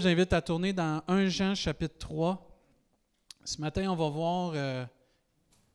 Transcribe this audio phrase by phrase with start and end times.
[0.00, 2.48] Je vous invite à tourner dans 1 Jean chapitre 3.
[3.44, 4.86] Ce matin, on va voir euh,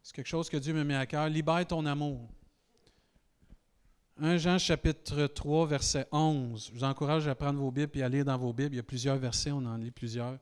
[0.01, 1.27] c'est quelque chose que Dieu me met à cœur.
[1.27, 2.29] Libère ton amour.
[4.21, 6.67] 1 Jean chapitre 3, verset 11.
[6.69, 8.75] Je vous encourage à prendre vos Bibles et à lire dans vos Bibles.
[8.75, 10.37] Il y a plusieurs versets, on en lit plusieurs.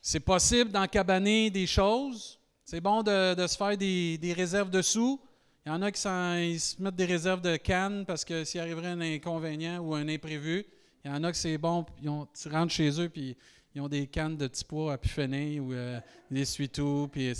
[0.00, 2.40] C'est possible d'encabaner des choses.
[2.64, 5.20] C'est bon de, se faire des, réserves de sous.
[5.66, 8.86] Il y en a qui se mettent des réserves de cannes parce que s'il arriverait
[8.86, 10.64] un inconvénient ou un imprévu,
[11.06, 13.36] il y en a que c'est bon, ils ont, tu rentres chez eux, puis
[13.72, 17.32] ils ont des cannes de petits pois à puffonner ou euh, des suitos, puis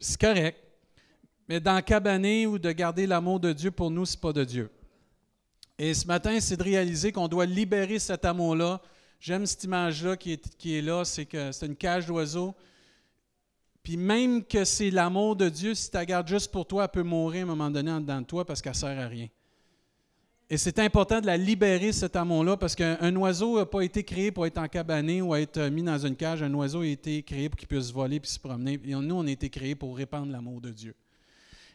[0.00, 0.58] C'est correct.
[1.48, 4.68] Mais d'encabaner ou de garder l'amour de Dieu, pour nous, ce n'est pas de Dieu.
[5.78, 8.82] Et ce matin, c'est de réaliser qu'on doit libérer cet amour-là.
[9.20, 12.52] J'aime cette image-là qui est, qui est là, c'est que c'est une cage d'oiseaux.
[13.84, 16.90] Puis même que c'est l'amour de Dieu, si tu la gardes juste pour toi, elle
[16.90, 19.06] peut mourir à un moment donné en dedans de toi parce qu'elle ne sert à
[19.06, 19.28] rien.
[20.50, 24.30] Et c'est important de la libérer, cet amour-là, parce qu'un oiseau n'a pas été créé
[24.30, 26.42] pour être encabané ou être mis dans une cage.
[26.42, 28.80] Un oiseau a été créé pour qu'il puisse voler puis se promener.
[28.84, 30.94] Et nous, on a été créés pour répandre l'amour de Dieu.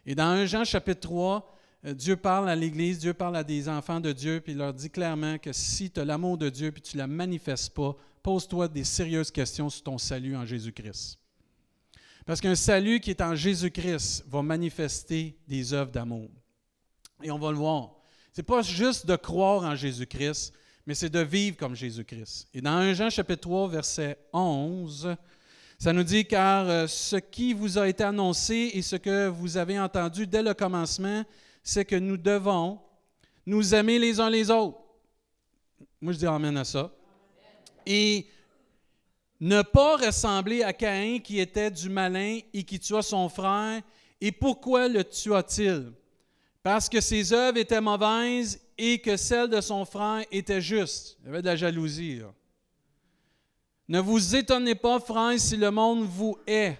[0.07, 3.69] Et dans 1 Jean chapitre 3, euh, Dieu parle à l'Église, Dieu parle à des
[3.69, 6.71] enfants de Dieu, puis il leur dit clairement que si tu as l'amour de Dieu
[6.71, 11.19] puis tu ne la manifestes pas, pose-toi des sérieuses questions sur ton salut en Jésus-Christ.
[12.25, 16.29] Parce qu'un salut qui est en Jésus-Christ va manifester des œuvres d'amour.
[17.21, 18.02] Et on va le voir.
[18.35, 20.53] N'est pas juste de croire en Jésus-Christ,
[20.85, 22.47] mais c'est de vivre comme Jésus-Christ.
[22.53, 25.15] Et dans 1 Jean chapitre 3, verset 11,
[25.77, 29.57] ça nous dit, car euh, ce qui vous a été annoncé et ce que vous
[29.57, 31.23] avez entendu dès le commencement,
[31.61, 32.79] c'est que nous devons
[33.45, 34.79] nous aimer les uns les autres.
[36.01, 36.91] Moi, je dis Amen à ça.
[37.85, 38.27] Et
[39.39, 43.81] ne pas ressembler à Caïn qui était du malin et qui tua son frère.
[44.21, 45.91] Et pourquoi le tua-t-il?
[46.63, 51.17] Parce que ses œuvres étaient mauvaises et que celles de son frère étaient justes.
[51.19, 52.21] Il y avait de la jalousie.
[53.89, 56.79] Ne vous étonnez pas, frère, si le monde vous hait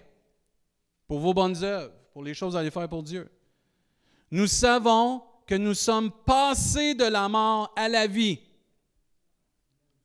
[1.05, 3.29] pour vos bonnes œuvres, pour les choses à aller faire pour Dieu.
[4.31, 8.39] Nous savons que nous sommes passés de la mort à la vie.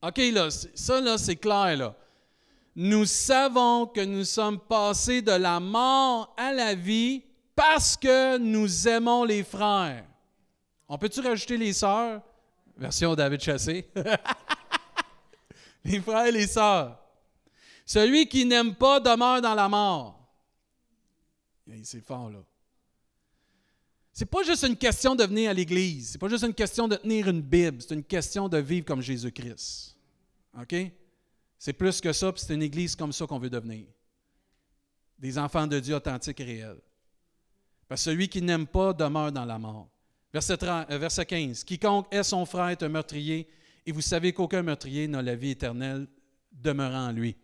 [0.02, 1.94] OK, là, ça, là, c'est clair.
[2.74, 7.22] Nous savons que nous sommes passés de la mort à la vie
[7.58, 10.04] parce que nous aimons les frères.
[10.88, 12.22] On peut-tu rajouter les sœurs?
[12.76, 13.90] Version David Chassé.
[15.84, 16.96] les frères et les sœurs.
[17.84, 20.24] Celui qui n'aime pas demeure dans la mort.
[21.82, 22.38] C'est fort, là.
[24.12, 26.10] C'est pas juste une question de venir à l'Église.
[26.10, 27.82] C'est pas juste une question de tenir une Bible.
[27.82, 29.96] C'est une question de vivre comme Jésus-Christ.
[30.60, 30.76] OK?
[31.58, 33.86] C'est plus que ça, puis c'est une Église comme ça qu'on veut devenir.
[35.18, 36.80] Des enfants de Dieu authentiques et réels.
[37.88, 39.88] Parce que celui qui n'aime pas demeure dans la mort.
[40.32, 41.60] Verset, 15.
[41.60, 43.48] Euh, Quiconque est son frère est un meurtrier,
[43.86, 46.06] et vous savez qu'aucun meurtrier n'a la vie éternelle
[46.52, 47.34] demeurant en lui.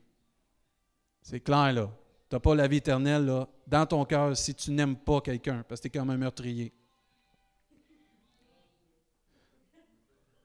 [1.23, 1.91] C'est clair, là.
[2.29, 5.81] Tu n'as pas la vie éternelle dans ton cœur si tu n'aimes pas quelqu'un, parce
[5.81, 6.73] que tu es comme un meurtrier.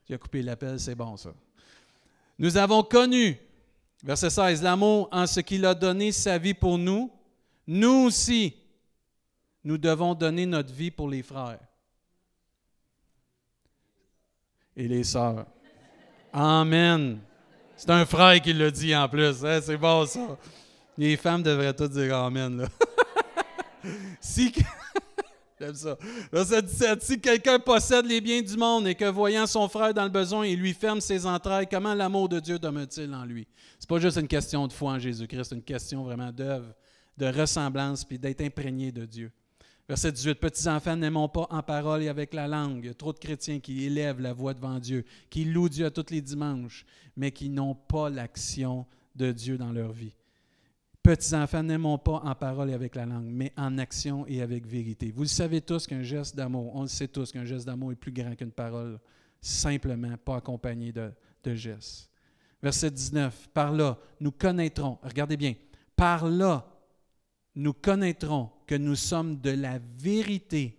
[0.05, 1.33] Tu as coupé l'appel, c'est bon ça.
[2.37, 3.37] Nous avons connu,
[4.01, 7.11] verset 16, l'amour en ce qu'il a donné sa vie pour nous.
[7.67, 8.55] Nous aussi,
[9.69, 11.59] nous devons donner notre vie pour les frères
[14.75, 15.45] et les sœurs.
[16.33, 17.19] Amen.
[17.77, 19.45] C'est un frère qui le dit en plus.
[19.45, 20.39] Hein, c'est bon ça.
[20.97, 22.67] Les femmes devraient toutes dire Amen.
[24.19, 24.51] Si.
[25.59, 25.97] J'aime ça.
[26.99, 30.47] si quelqu'un possède les biens du monde et que voyant son frère dans le besoin,
[30.47, 33.47] il lui ferme ses entrailles, comment l'amour de Dieu demeure-t-il en lui?
[33.77, 36.73] C'est pas juste une question de foi en Jésus-Christ, c'est une question vraiment d'œuvre,
[37.17, 39.31] de ressemblance, puis d'être imprégné de Dieu.
[39.89, 42.81] Verset 18, Petits-enfants, n'aimons pas en parole et avec la langue.
[42.83, 45.87] Il y a trop de chrétiens qui élèvent la voix devant Dieu, qui louent Dieu
[45.87, 46.85] à tous les dimanches,
[47.17, 48.85] mais qui n'ont pas l'action
[49.15, 50.13] de Dieu dans leur vie.
[51.01, 55.09] Petits-enfants, n'aimons pas en parole et avec la langue, mais en action et avec vérité.
[55.09, 57.95] Vous le savez tous qu'un geste d'amour, on le sait tous qu'un geste d'amour est
[57.95, 58.99] plus grand qu'une parole,
[59.41, 61.09] simplement pas accompagné de,
[61.43, 62.11] de gestes.
[62.61, 65.55] Verset 19, par là, nous connaîtrons, regardez bien,
[65.95, 66.63] par là,
[67.55, 70.77] nous connaîtrons que nous sommes de la vérité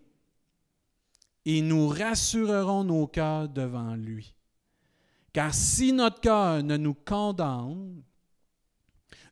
[1.44, 4.32] et nous rassurerons nos cœurs devant lui.
[5.32, 8.00] Car si notre cœur ne nous condamne,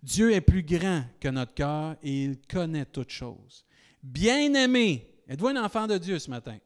[0.03, 3.65] Dieu est plus grand que notre cœur et il connaît toutes choses.
[4.03, 6.59] Bien-aimé, êtes-vous un enfant de Dieu ce matin?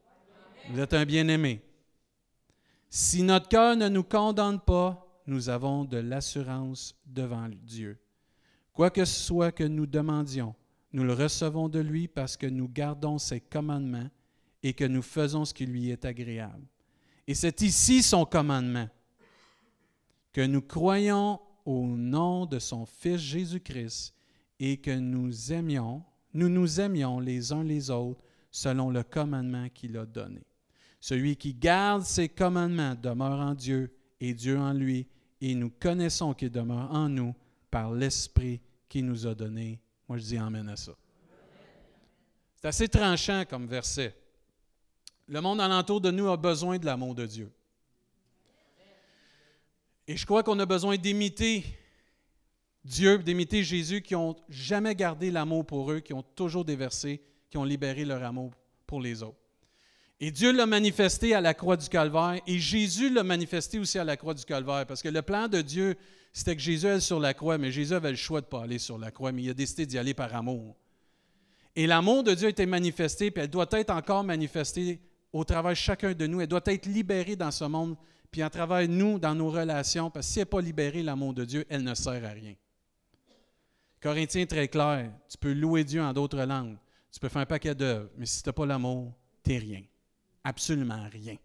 [0.71, 1.61] Vous êtes un bien-aimé.
[2.89, 7.99] Si notre cœur ne nous condamne pas, nous avons de l'assurance devant Dieu.
[8.73, 10.55] Quoi que ce soit que nous demandions,
[10.93, 14.11] nous le recevons de lui parce que nous gardons ses commandements
[14.63, 16.67] et que nous faisons ce qui lui est agréable.
[17.27, 18.89] Et c'est ici son commandement,
[20.33, 24.15] que nous croyons au nom de son Fils Jésus-Christ
[24.59, 26.03] et que nous aimions,
[26.35, 30.43] nous nous aimions les uns les autres selon le commandement qu'il a donné.
[31.01, 35.09] Celui qui garde ses commandements demeure en Dieu et Dieu en lui,
[35.41, 37.35] et nous connaissons qu'il demeure en nous
[37.71, 39.81] par l'Esprit qu'il nous a donné.
[40.13, 40.93] Moi, je dis Amen à ça.
[42.57, 44.15] C'est assez tranchant comme verset.
[45.27, 47.51] Le monde alentour de nous a besoin de l'amour de Dieu.
[50.07, 51.65] Et je crois qu'on a besoin d'imiter
[52.85, 57.57] Dieu, d'imiter Jésus, qui n'ont jamais gardé l'amour pour eux, qui ont toujours déversé, qui
[57.57, 58.53] ont libéré leur amour
[58.87, 59.42] pour les autres.
[60.25, 64.05] Et Dieu l'a manifesté à la croix du Calvaire, et Jésus l'a manifesté aussi à
[64.05, 65.97] la croix du Calvaire, parce que le plan de Dieu,
[66.33, 68.63] c'était que Jésus aille sur la croix, mais Jésus avait le choix de ne pas
[68.63, 70.77] aller sur la croix, mais il a décidé d'y aller par amour.
[71.75, 75.01] Et l'amour de Dieu a été manifesté, puis elle doit être encore manifestée
[75.33, 76.41] au travers de chacun de nous.
[76.41, 77.97] Elle doit être libérée dans ce monde,
[78.31, 81.35] puis à travers nous, dans nos relations, parce que si elle n'est pas libérée, l'amour
[81.35, 82.55] de Dieu, elle ne sert à rien.
[84.01, 86.77] Corinthiens très clair, tu peux louer Dieu en d'autres langues,
[87.11, 89.83] tu peux faire un paquet d'œuvres, mais si tu n'as pas l'amour, tu n'es rien.
[90.45, 91.37] Absolument rien.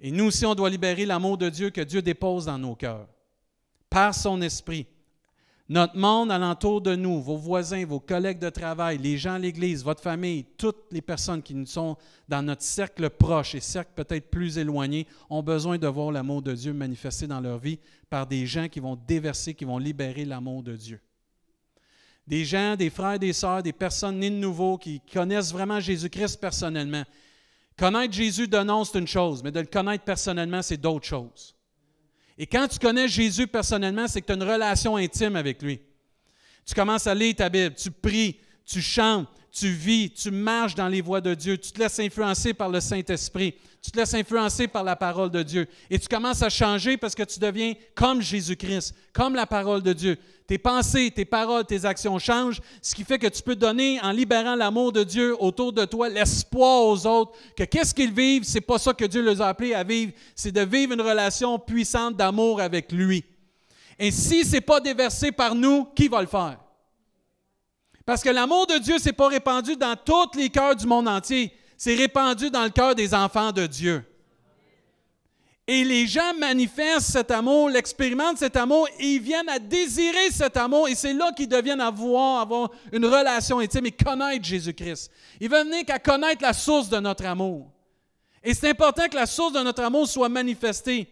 [0.00, 3.08] Et nous aussi, on doit libérer l'amour de Dieu que Dieu dépose dans nos cœurs,
[3.88, 4.86] par son esprit.
[5.66, 9.82] Notre monde alentour de nous, vos voisins, vos collègues de travail, les gens à l'Église,
[9.82, 11.96] votre famille, toutes les personnes qui nous sont
[12.28, 16.52] dans notre cercle proche et cercle peut-être plus éloigné, ont besoin de voir l'amour de
[16.52, 17.78] Dieu manifesté dans leur vie
[18.10, 21.00] par des gens qui vont déverser, qui vont libérer l'amour de Dieu.
[22.26, 26.40] Des gens, des frères, des sœurs, des personnes nées de nouveau qui connaissent vraiment Jésus-Christ
[26.40, 27.04] personnellement.
[27.76, 31.54] Connaître Jésus de nom, c'est une chose, mais de le connaître personnellement, c'est d'autres choses.
[32.38, 35.80] Et quand tu connais Jésus personnellement, c'est que tu as une relation intime avec lui.
[36.64, 40.88] Tu commences à lire ta Bible, tu pries, tu chantes, tu vis, tu marches dans
[40.88, 44.66] les voies de Dieu, tu te laisses influencer par le Saint-Esprit, tu te laisses influencer
[44.66, 45.68] par la parole de Dieu.
[45.88, 49.92] Et tu commences à changer parce que tu deviens comme Jésus-Christ, comme la parole de
[49.92, 50.18] Dieu.
[50.46, 54.10] Tes pensées, tes paroles, tes actions changent, ce qui fait que tu peux donner, en
[54.10, 58.60] libérant l'amour de Dieu autour de toi, l'espoir aux autres que qu'est-ce qu'ils vivent, c'est
[58.60, 62.16] pas ça que Dieu les a appelés à vivre, c'est de vivre une relation puissante
[62.16, 63.24] d'amour avec lui.
[63.98, 66.58] Et si ce n'est pas déversé par nous, qui va le faire?
[68.06, 71.08] Parce que l'amour de Dieu, ce n'est pas répandu dans tous les cœurs du monde
[71.08, 74.02] entier c'est répandu dans le cœur des enfants de Dieu.
[75.66, 80.58] Et les gens manifestent cet amour, l'expérimentent cet amour, et ils viennent à désirer cet
[80.58, 85.10] amour, et c'est là qu'ils deviennent avoir, avoir une relation intime et connaître Jésus-Christ.
[85.40, 87.70] Ils veulent venir qu'à connaître la source de notre amour.
[88.42, 91.08] Et c'est important que la source de notre amour soit manifestée.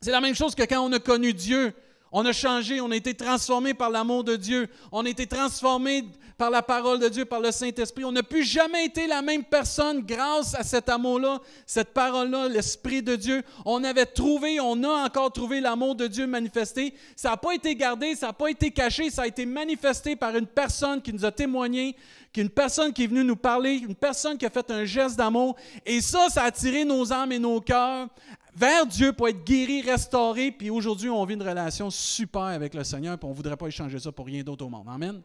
[0.00, 1.72] C'est la même chose que quand on a connu Dieu.
[2.12, 4.68] On a changé, on a été transformé par l'amour de Dieu.
[4.92, 6.04] On a été transformé
[6.36, 8.04] par la parole de Dieu, par le Saint-Esprit.
[8.04, 13.02] On n'a plus jamais été la même personne grâce à cet amour-là, cette parole-là, l'Esprit
[13.02, 13.42] de Dieu.
[13.64, 16.94] On avait trouvé, on a encore trouvé l'amour de Dieu manifesté.
[17.16, 20.36] Ça n'a pas été gardé, ça n'a pas été caché, ça a été manifesté par
[20.36, 21.96] une personne qui nous a témoigné,
[22.36, 25.56] une personne qui est venue nous parler, une personne qui a fait un geste d'amour.
[25.86, 28.08] Et ça, ça a attiré nos âmes et nos cœurs
[28.54, 30.52] vers Dieu pour être guéri, restauré.
[30.52, 33.66] Puis aujourd'hui, on vit une relation super avec le Seigneur, puis on ne voudrait pas
[33.66, 34.86] échanger ça pour rien d'autre au monde.
[34.88, 35.22] Amen.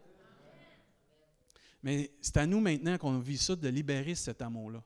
[1.83, 4.83] Mais c'est à nous maintenant qu'on vit ça, de libérer cet amour-là.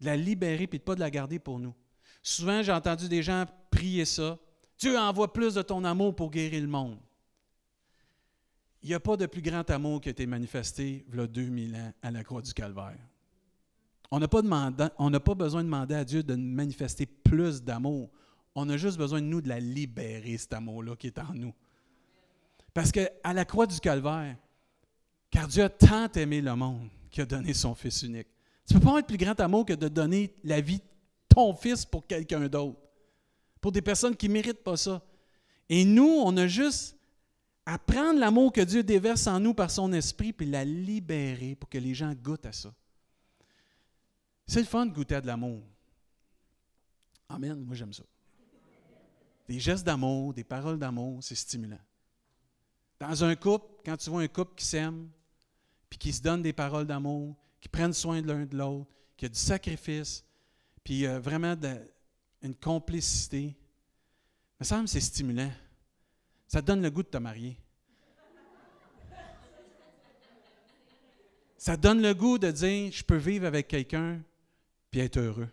[0.00, 1.74] De la libérer, puis de pas de la garder pour nous.
[2.22, 4.38] Souvent, j'ai entendu des gens prier ça.
[4.78, 6.98] Dieu envoie plus de ton amour pour guérir le monde.
[8.82, 11.26] Il n'y a pas de plus grand amour qui a été manifesté il y a
[11.26, 12.98] 2000 ans à la croix du Calvaire.
[14.10, 18.10] On n'a pas, pas besoin de demander à Dieu de manifester plus d'amour.
[18.54, 21.52] On a juste besoin de nous de la libérer, cet amour-là qui est en nous.
[22.72, 24.36] Parce qu'à la croix du calvaire,
[25.30, 28.28] car Dieu a tant aimé le monde qu'il a donné son Fils unique.
[28.66, 30.84] Tu ne peux pas être plus grand amour que de donner la vie de
[31.28, 32.78] ton Fils pour quelqu'un d'autre,
[33.60, 35.02] pour des personnes qui ne méritent pas ça.
[35.68, 36.96] Et nous, on a juste
[37.66, 41.68] à prendre l'amour que Dieu déverse en nous par son esprit, puis la libérer pour
[41.68, 42.72] que les gens goûtent à ça.
[44.46, 45.62] C'est le fun de goûter à de l'amour.
[47.28, 48.04] Amen, moi j'aime ça.
[49.48, 51.80] Des gestes d'amour, des paroles d'amour, c'est stimulant.
[52.98, 55.10] Dans un couple, quand tu vois un couple qui s'aime,
[55.90, 59.26] puis qui se donne des paroles d'amour, qui prennent soin de l'un de l'autre, qui
[59.26, 60.24] a du sacrifice,
[60.82, 61.56] puis a vraiment
[62.42, 63.56] une complicité,
[64.60, 65.52] me semble que c'est stimulant.
[66.46, 67.58] Ça te donne le goût de te marier.
[71.56, 74.22] Ça te donne le goût de dire, je peux vivre avec quelqu'un
[74.94, 75.48] puis être heureux.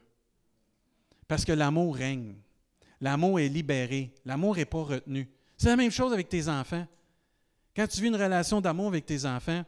[1.27, 2.35] Parce que l'amour règne.
[2.99, 4.13] L'amour est libéré.
[4.23, 5.27] L'amour n'est pas retenu.
[5.57, 6.85] C'est la même chose avec tes enfants.
[7.75, 9.65] Quand tu vis une relation d'amour avec tes enfants,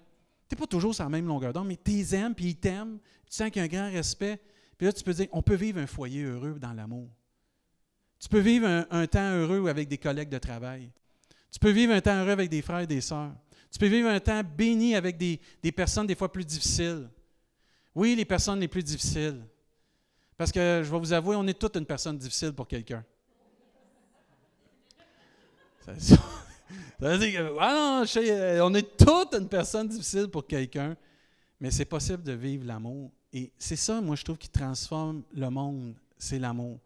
[0.47, 2.55] tu n'es pas toujours sur la même longueur d'onde, mais tu les aimes, puis ils
[2.55, 4.39] t'aiment, tu sens qu'il y a un grand respect.
[4.77, 7.09] Puis là, tu peux dire, on peut vivre un foyer heureux dans l'amour.
[8.19, 10.91] Tu peux vivre un, temps heureux avec des collègues de travail.
[11.51, 13.33] Tu peux vivre un temps heureux avec des frères et des sœurs.
[13.71, 17.09] Tu peux vivre un temps béni avec des, des personnes des fois plus difficiles.
[17.95, 19.43] Oui, les personnes les plus difficiles.
[20.37, 23.03] Parce que je vais vous avouer, on est toute une personne difficile pour quelqu'un.
[25.85, 25.93] Ça,
[26.99, 30.95] veut dire que, ah non, euh, on est toute une personne difficile pour quelqu'un,
[31.59, 33.11] mais c'est possible de vivre l'amour.
[33.31, 36.79] Et c'est ça, moi, je trouve, qui transforme le monde, c'est l'amour.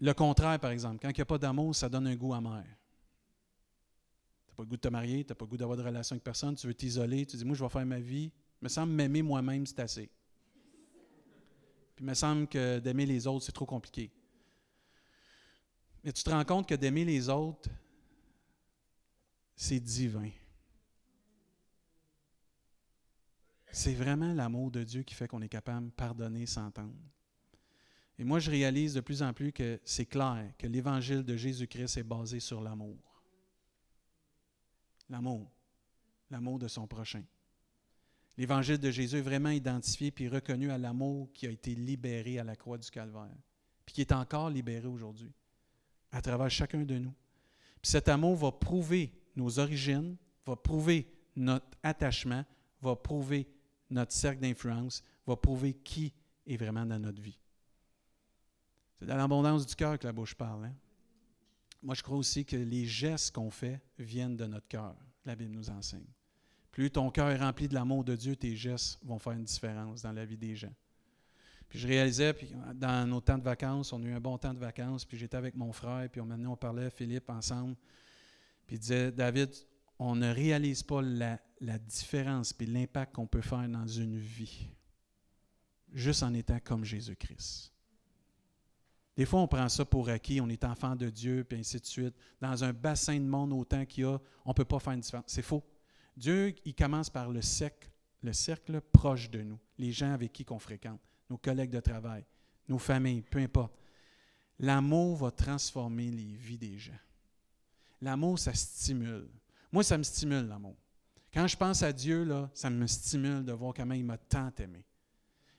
[0.00, 2.64] Le contraire, par exemple, quand il n'y a pas d'amour, ça donne un goût amer.
[4.46, 5.82] Tu n'as pas le goût de te marier, tu n'as pas le goût d'avoir de
[5.82, 8.30] relation avec personne, tu veux t'isoler, tu dis, moi, je vais faire ma vie.
[8.60, 10.10] Il me semble m'aimer moi-même, c'est assez.
[12.00, 14.10] Il me semble que d'aimer les autres, c'est trop compliqué.
[16.02, 17.68] Mais tu te rends compte que d'aimer les autres,
[19.54, 20.30] c'est divin.
[23.70, 26.94] C'est vraiment l'amour de Dieu qui fait qu'on est capable de pardonner, s'entendre.
[28.18, 31.98] Et moi, je réalise de plus en plus que c'est clair que l'évangile de Jésus-Christ
[31.98, 32.98] est basé sur l'amour.
[35.10, 35.50] L'amour.
[36.30, 37.24] L'amour de son prochain.
[38.40, 42.42] L'évangile de Jésus est vraiment identifié puis reconnu à l'amour qui a été libéré à
[42.42, 43.36] la croix du Calvaire,
[43.84, 45.30] puis qui est encore libéré aujourd'hui
[46.10, 47.12] à travers chacun de nous.
[47.82, 50.16] Puis cet amour va prouver nos origines,
[50.46, 52.42] va prouver notre attachement,
[52.80, 53.46] va prouver
[53.90, 56.14] notre cercle d'influence, va prouver qui
[56.46, 57.38] est vraiment dans notre vie.
[58.98, 60.64] C'est dans l'abondance du cœur que la bouche parle.
[60.64, 60.74] Hein?
[61.82, 64.96] Moi, je crois aussi que les gestes qu'on fait viennent de notre cœur.
[65.26, 66.08] La Bible nous enseigne.
[66.88, 70.12] Ton cœur est rempli de l'amour de Dieu, tes gestes vont faire une différence dans
[70.12, 70.72] la vie des gens.
[71.68, 74.54] Puis je réalisais, puis dans nos temps de vacances, on a eu un bon temps
[74.54, 77.76] de vacances, puis j'étais avec mon frère, puis maintenant on parlait, Philippe, ensemble.
[78.66, 79.50] Puis il disait, David,
[79.98, 84.68] on ne réalise pas la, la différence puis l'impact qu'on peut faire dans une vie,
[85.92, 87.72] juste en étant comme Jésus-Christ.
[89.16, 91.84] Des fois, on prend ça pour acquis, on est enfant de Dieu, puis ainsi de
[91.84, 92.14] suite.
[92.40, 95.00] Dans un bassin de monde autant qu'il y a, on ne peut pas faire une
[95.00, 95.26] différence.
[95.26, 95.62] C'est faux.
[96.20, 97.90] Dieu, il commence par le cercle,
[98.22, 101.00] le cercle proche de nous, les gens avec qui on fréquente
[101.30, 102.24] nos collègues de travail,
[102.68, 103.72] nos familles, peu importe.
[104.58, 106.98] L'amour va transformer les vies des gens.
[108.02, 109.30] L'amour, ça stimule.
[109.72, 110.76] Moi, ça me stimule, l'amour.
[111.32, 114.52] Quand je pense à Dieu, là, ça me stimule de voir comment il m'a tant
[114.58, 114.84] aimé.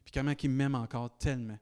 [0.04, 1.58] Puis comment il m'aime encore tellement.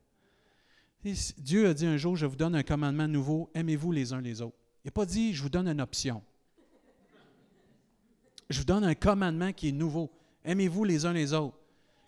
[1.37, 4.41] Dieu a dit un jour, je vous donne un commandement nouveau, aimez-vous les uns les
[4.41, 4.57] autres.
[4.83, 6.21] Il n'a pas dit, je vous donne une option.
[8.49, 10.11] Je vous donne un commandement qui est nouveau.
[10.43, 11.57] Aimez-vous les uns les autres.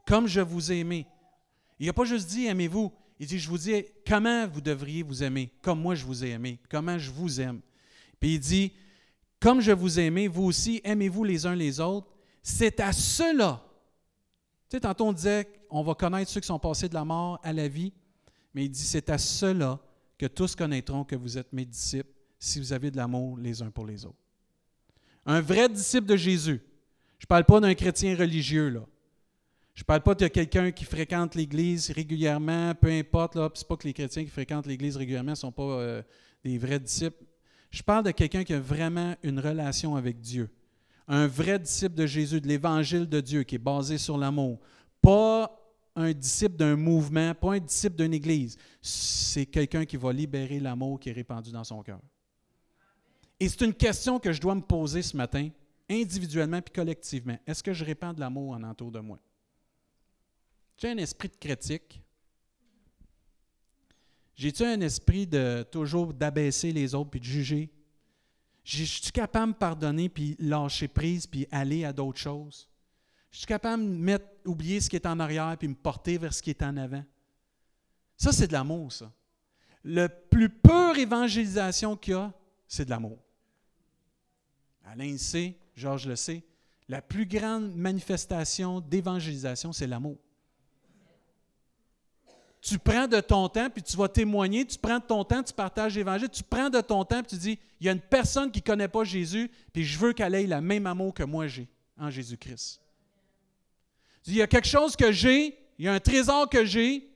[0.07, 1.05] Comme je vous ai aimé,
[1.79, 2.91] il n'a pas juste dit aimez-vous.
[3.19, 6.29] Il dit, je vous dis comment vous devriez vous aimer, comme moi je vous ai
[6.29, 7.61] aimé, comment je vous aime.
[8.19, 8.73] Puis il dit,
[9.39, 12.07] comme je vous ai aimé, vous aussi aimez-vous les uns les autres.
[12.41, 13.63] C'est à cela.
[14.69, 17.39] Tu sais, tantôt on disait, on va connaître ceux qui sont passés de la mort
[17.43, 17.93] à la vie,
[18.55, 19.79] mais il dit, c'est à cela
[20.17, 23.69] que tous connaîtront que vous êtes mes disciples si vous avez de l'amour les uns
[23.69, 24.20] pour les autres.
[25.25, 26.61] Un vrai disciple de Jésus.
[27.19, 28.81] Je ne parle pas d'un chrétien religieux, là.
[29.73, 33.33] Je ne parle pas de quelqu'un qui fréquente l'Église régulièrement, peu importe.
[33.35, 36.01] Ce n'est pas que les chrétiens qui fréquentent l'Église régulièrement ne sont pas euh,
[36.43, 37.23] des vrais disciples.
[37.69, 40.49] Je parle de quelqu'un qui a vraiment une relation avec Dieu.
[41.07, 44.59] Un vrai disciple de Jésus, de l'Évangile de Dieu, qui est basé sur l'amour.
[45.01, 45.57] Pas
[45.95, 48.57] un disciple d'un mouvement, pas un disciple d'une Église.
[48.81, 51.99] C'est quelqu'un qui va libérer l'amour qui est répandu dans son cœur.
[53.41, 55.49] Et c'est une question que je dois me poser ce matin,
[55.89, 57.39] individuellement puis collectivement.
[57.47, 59.17] Est-ce que je répands de l'amour en entour de moi?
[60.77, 62.03] J'ai un esprit de critique?
[64.35, 67.71] J'ai-tu un esprit de toujours d'abaisser les autres puis de juger?
[68.63, 72.69] Je suis capable de pardonner puis lâcher prise puis aller à d'autres choses?
[73.31, 76.35] Je suis capable de mettre, oublier ce qui est en arrière puis me porter vers
[76.35, 77.03] ce qui est en avant?
[78.17, 79.11] Ça, c'est de l'amour, ça.
[79.83, 82.31] Le plus pure évangélisation qu'il y a,
[82.67, 83.17] c'est de l'amour.
[84.85, 86.43] Alain le sait, Georges le sait,
[86.87, 90.17] la plus grande manifestation d'évangélisation, c'est l'amour
[92.61, 95.51] tu prends de ton temps, puis tu vas témoigner, tu prends de ton temps, tu
[95.51, 98.51] partages l'Évangile, tu prends de ton temps, puis tu dis, il y a une personne
[98.51, 101.47] qui ne connaît pas Jésus, puis je veux qu'elle ait le même amour que moi
[101.47, 102.79] j'ai en Jésus-Christ.
[104.27, 107.09] Il y a quelque chose que j'ai, il y a un trésor que j'ai,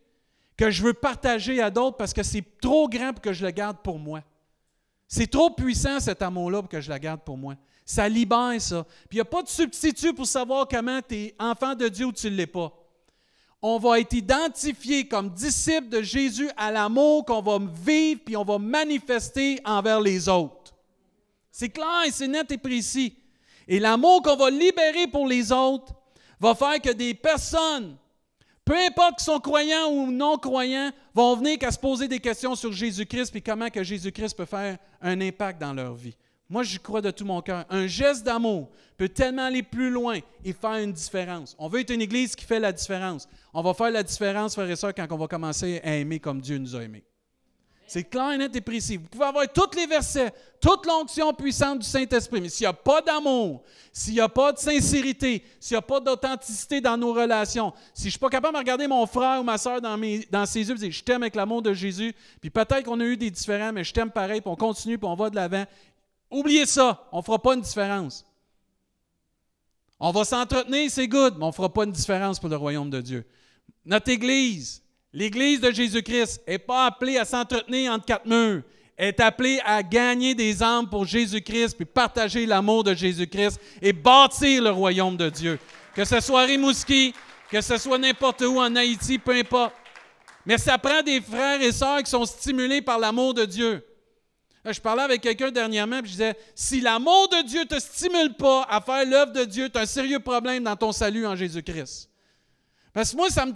[0.57, 3.51] que je veux partager à d'autres parce que c'est trop grand pour que je le
[3.51, 4.23] garde pour moi.
[5.07, 7.55] C'est trop puissant cet amour-là pour que je le garde pour moi.
[7.85, 8.83] Ça libère ça.
[9.09, 12.07] Puis il n'y a pas de substitut pour savoir comment tu es enfant de Dieu
[12.07, 12.73] ou tu ne l'es pas
[13.67, 18.43] on va être identifié comme disciple de Jésus à l'amour qu'on va vivre puis on
[18.43, 20.75] va manifester envers les autres.
[21.49, 23.17] C'est clair, c'est net et précis.
[23.67, 25.95] Et l'amour qu'on va libérer pour les autres
[26.39, 27.97] va faire que des personnes
[28.65, 32.55] peu importe qu'ils sont croyants ou non croyants, vont venir qu'à se poser des questions
[32.55, 36.17] sur Jésus-Christ et comment que Jésus-Christ peut faire un impact dans leur vie.
[36.49, 37.65] Moi, j'y crois de tout mon cœur.
[37.69, 41.55] Un geste d'amour peut tellement aller plus loin et faire une différence.
[41.57, 43.27] On veut être une Église qui fait la différence.
[43.53, 46.41] On va faire la différence, frères et sœurs, quand on va commencer à aimer comme
[46.41, 47.03] Dieu nous a aimés.
[47.87, 48.97] C'est clair, net et précis.
[48.97, 52.73] Vous pouvez avoir tous les versets, toute l'onction puissante du Saint-Esprit, mais s'il n'y a
[52.73, 53.61] pas d'amour,
[53.93, 58.03] s'il n'y a pas de sincérité, s'il n'y a pas d'authenticité dans nos relations, si
[58.03, 59.99] je ne suis pas capable de regarder mon frère ou ma soeur dans,
[60.31, 63.05] dans ses yeux et dire je t'aime avec l'amour de Jésus, puis peut-être qu'on a
[63.05, 65.65] eu des différends, mais je t'aime pareil, puis on continue, puis on va de l'avant,
[66.31, 68.25] oubliez ça, on ne fera pas une différence.
[69.99, 72.89] On va s'entretenir, c'est good, mais on ne fera pas une différence pour le royaume
[72.89, 73.25] de Dieu.
[73.85, 74.81] Notre Église,
[75.15, 78.63] L'Église de Jésus-Christ n'est pas appelée à s'entretenir entre quatre murs.
[78.97, 83.93] Elle est appelée à gagner des âmes pour Jésus-Christ, puis partager l'amour de Jésus-Christ et
[83.93, 85.57] bâtir le royaume de Dieu.
[85.95, 87.13] Que ce soit à Rimouski,
[87.49, 89.73] que ce soit n'importe où en Haïti, peu importe.
[90.45, 93.85] Mais ça prend des frères et sœurs qui sont stimulés par l'amour de Dieu.
[94.65, 98.33] je parlais avec quelqu'un dernièrement, puis je disais, si l'amour de Dieu ne te stimule
[98.33, 101.37] pas à faire l'œuvre de Dieu, tu as un sérieux problème dans ton salut en
[101.37, 102.09] Jésus-Christ.
[102.93, 103.53] Parce que moi, ça me,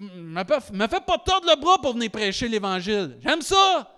[0.00, 3.18] me fais pas tordre le bras pour venir prêcher l'Évangile.
[3.22, 3.90] J'aime ça.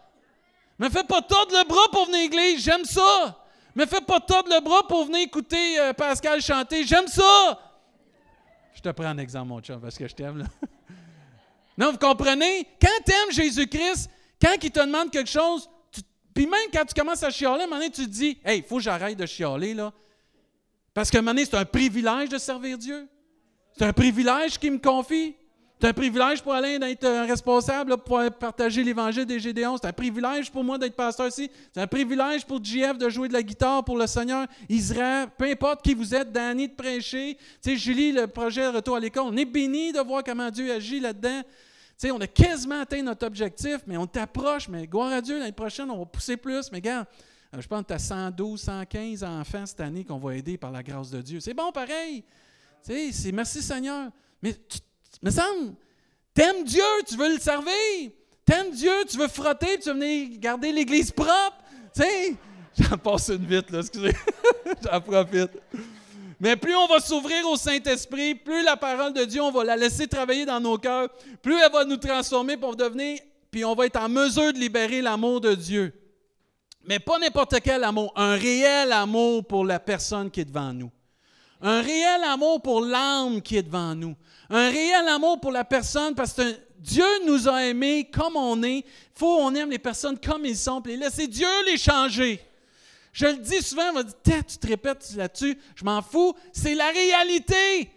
[0.78, 2.64] Me fais pas tordre le bras pour venir à l'église.
[2.64, 3.38] J'aime ça.
[3.74, 6.84] Me fais pas tordre le bras pour venir écouter euh, Pascal chanter.
[6.84, 7.58] J'aime ça.
[8.74, 10.46] Je te prends un exemple, mon chum, parce que je t'aime.
[11.78, 12.66] non, vous comprenez?
[12.80, 15.70] Quand tu aimes Jésus-Christ, quand il te demande quelque chose,
[16.34, 18.76] puis même quand tu commences à chialer, un moment tu te dis Hey, il faut
[18.76, 19.92] que j'arrête de chialer, là.
[20.92, 23.08] Parce qu'à un moment donné, c'est un privilège de servir Dieu.
[23.78, 25.36] C'est un privilège qu'il me confie.
[25.82, 29.76] C'est un privilège pour Alain d'être un responsable pour partager l'évangile des Gédéons.
[29.78, 31.50] C'est un privilège pour moi d'être pasteur ici.
[31.74, 34.46] C'est un privilège pour JF de jouer de la guitare pour le Seigneur.
[34.68, 37.36] Israël, peu importe qui vous êtes, Danny de prêcher.
[37.60, 39.24] Tu Julie, le projet Retour à l'école.
[39.26, 41.42] On est béni de voir comment Dieu agit là-dedans.
[42.12, 44.68] On a quasiment atteint notre objectif, mais on t'approche.
[44.68, 46.70] Mais gloire à Dieu, l'année prochaine, on va pousser plus.
[46.70, 47.08] Mais regarde,
[47.56, 50.70] euh, je pense que tu as 112, 115 enfants cette année qu'on va aider par
[50.70, 51.40] la grâce de Dieu.
[51.40, 52.22] C'est bon pareil.
[52.82, 54.12] C'est merci Seigneur.
[54.40, 54.78] Mais tu
[55.22, 55.74] me semble,
[56.34, 58.10] t'aimes Dieu, tu veux le servir.
[58.44, 61.58] T'aimes Dieu, tu veux frotter, tu veux venir garder l'Église propre.
[61.94, 62.34] Tu sais,
[62.78, 64.14] j'en passe une vite, là, excusez.
[64.84, 65.50] j'en profite.
[66.40, 69.76] Mais plus on va s'ouvrir au Saint-Esprit, plus la parole de Dieu, on va la
[69.76, 71.08] laisser travailler dans nos cœurs,
[71.40, 75.00] plus elle va nous transformer pour devenir, puis on va être en mesure de libérer
[75.00, 75.92] l'amour de Dieu.
[76.84, 80.90] Mais pas n'importe quel amour, un réel amour pour la personne qui est devant nous.
[81.62, 84.16] Un réel amour pour l'âme qui est devant nous
[84.52, 86.42] un réel amour pour la personne parce que
[86.78, 88.78] Dieu nous a aimés comme on est.
[88.78, 92.38] Il faut qu'on aime les personnes comme ils sont, puis laisser Dieu les changer.
[93.14, 96.34] Je le dis souvent, on va dire, tu te répètes là-dessus, je m'en fous.
[96.52, 97.90] C'est la réalité.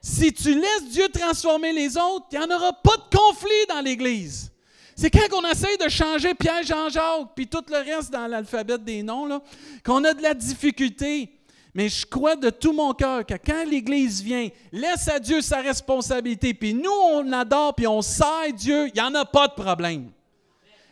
[0.00, 3.80] Si tu laisses Dieu transformer les autres, il n'y en aura pas de conflit dans
[3.80, 4.50] l'Église.
[4.96, 9.02] C'est quand on essaye de changer Pierre, Jean-Jacques, puis tout le reste dans l'alphabet des
[9.02, 9.40] noms,
[9.84, 11.35] qu'on a de la difficulté.
[11.76, 15.60] Mais je crois de tout mon cœur que quand l'Église vient, laisse à Dieu sa
[15.60, 19.52] responsabilité, puis nous, on adore, puis on sert Dieu, il n'y en a pas de
[19.52, 20.10] problème.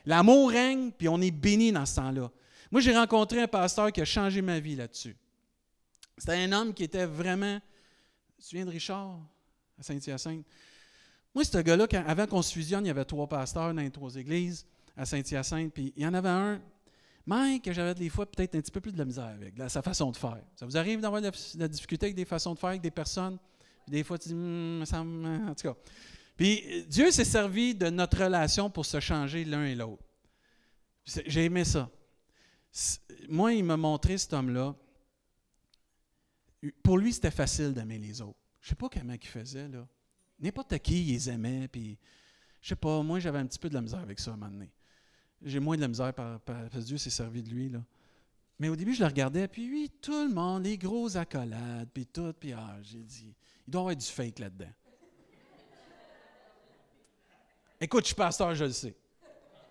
[0.05, 2.31] L'amour règne, puis on est béni dans ce temps-là.
[2.71, 5.17] Moi, j'ai rencontré un pasteur qui a changé ma vie là-dessus.
[6.19, 7.59] C'était un homme qui était vraiment.
[8.37, 9.21] Tu te souviens de Richard
[9.81, 10.45] à Saint-Hyacinthe?
[11.35, 14.15] Moi, ce gars-là, avant qu'on se fusionne, il y avait trois pasteurs dans les trois
[14.17, 14.67] églises
[14.99, 16.61] à Saint-Hyacinthe, puis il y en avait un,
[17.27, 19.83] mais que j'avais des fois peut-être un petit peu plus de la misère avec, sa
[19.83, 20.43] façon de faire.
[20.57, 23.39] Ça vous arrive d'avoir de la, difficulté avec des façons de faire avec des personnes?
[23.87, 25.77] des fois, tu dis, hum, ça en tout cas.
[26.37, 30.03] Puis Dieu s'est servi de notre relation pour se changer l'un et l'autre.
[31.05, 31.91] J'ai aimé ça.
[33.29, 34.75] Moi, il m'a montré cet homme-là.
[36.83, 38.39] Pour lui, c'était facile d'aimer les autres.
[38.61, 39.87] Je ne sais pas comment il faisait, là.
[40.41, 41.99] N'importe qui, il les aimait, puis
[42.61, 44.37] je sais pas, moi, j'avais un petit peu de la misère avec ça à un
[44.39, 44.71] moment donné.
[45.45, 46.41] J'ai moins de la misère parce
[46.73, 47.69] que Dieu s'est servi de lui.
[47.69, 47.81] Là.
[48.59, 52.07] Mais au début, je le regardais, puis oui, tout le monde, les gros accolades, puis
[52.07, 53.35] tout, puis ah, j'ai dit,
[53.67, 54.73] il doit y avoir du fake là-dedans.
[57.81, 58.95] Écoute, je suis pasteur, je le sais.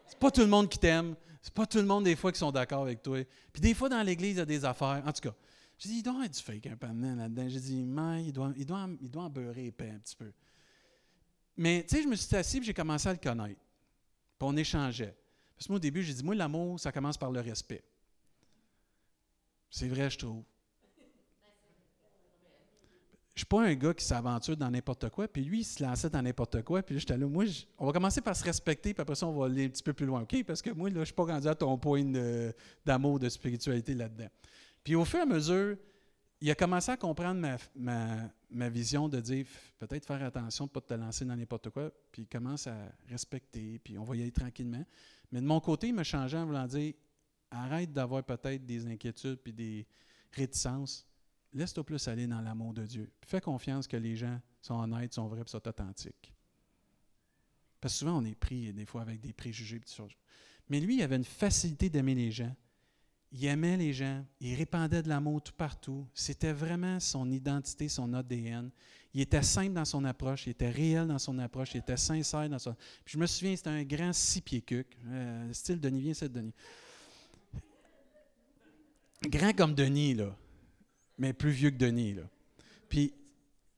[0.05, 1.15] C'est pas tout le monde qui t'aime.
[1.41, 3.17] C'est pas tout le monde, des fois, qui sont d'accord avec toi.
[3.51, 5.01] Puis des fois, dans l'Église, il y a des affaires.
[5.05, 5.35] En tout cas,
[5.77, 7.49] j'ai dit, il doit y avoir du fake un peu là-dedans.
[7.49, 8.53] J'ai dit, mais il doit,
[9.15, 10.31] en beurrer épais un petit peu.
[11.57, 13.59] Mais, tu sais, je me suis assis j'ai commencé à le connaître.
[14.37, 15.15] Puis on échangeait.
[15.69, 17.83] Moi, au début, j'ai dit, moi, l'amour, ça commence par le respect.
[19.69, 20.43] C'est vrai, je trouve.
[23.35, 25.81] Je ne suis pas un gars qui s'aventure dans n'importe quoi, puis lui, il se
[25.81, 27.45] lançait dans n'importe quoi, puis là, j'étais là, moi,
[27.79, 29.93] on va commencer par se respecter, puis après ça, on va aller un petit peu
[29.93, 30.43] plus loin, OK?
[30.45, 32.03] Parce que moi, là, je ne suis pas rendu à ton point
[32.85, 34.27] d'amour, de, spiritualité là-dedans.
[34.83, 35.77] Puis au fur et à mesure,
[36.43, 39.45] il a commencé à comprendre ma, vision de dire
[39.79, 42.75] peut-être faire attention de ne pas te lancer dans n'importe quoi, puis il commence à
[43.07, 44.83] respecter, puis on va y aller tranquillement.
[45.31, 46.95] Mais de mon côté, il m'a changé en voulant dire
[47.49, 49.87] arrête d'avoir peut-être des inquiétudes puis des
[50.33, 51.07] réticences.
[51.53, 53.09] Laisse-toi plus aller dans l'amour de Dieu.
[53.25, 56.33] fais confiance que les gens sont honnêtes, sont vrais et sont authentiques.
[57.79, 59.79] Parce que souvent, on est pris des fois avec des préjugés.
[60.67, 62.53] Mais lui, il avait une facilité d'aimer les gens.
[63.35, 66.05] Il aimait les gens, il répandait de l'amour tout partout.
[66.13, 68.69] C'était vraiment son identité, son ADN.
[69.11, 72.47] Il était simple dans son approche, il était réel dans son approche, il était sincère
[72.47, 72.75] dans son.
[73.03, 76.31] Puis je me souviens, c'était un grand six pieds cuc, euh, style Denis, viens, c'est
[76.31, 76.53] Denis.
[79.23, 80.35] Grand comme Denis, là,
[81.17, 82.23] mais plus vieux que Denis, là.
[82.87, 83.15] Puis, tu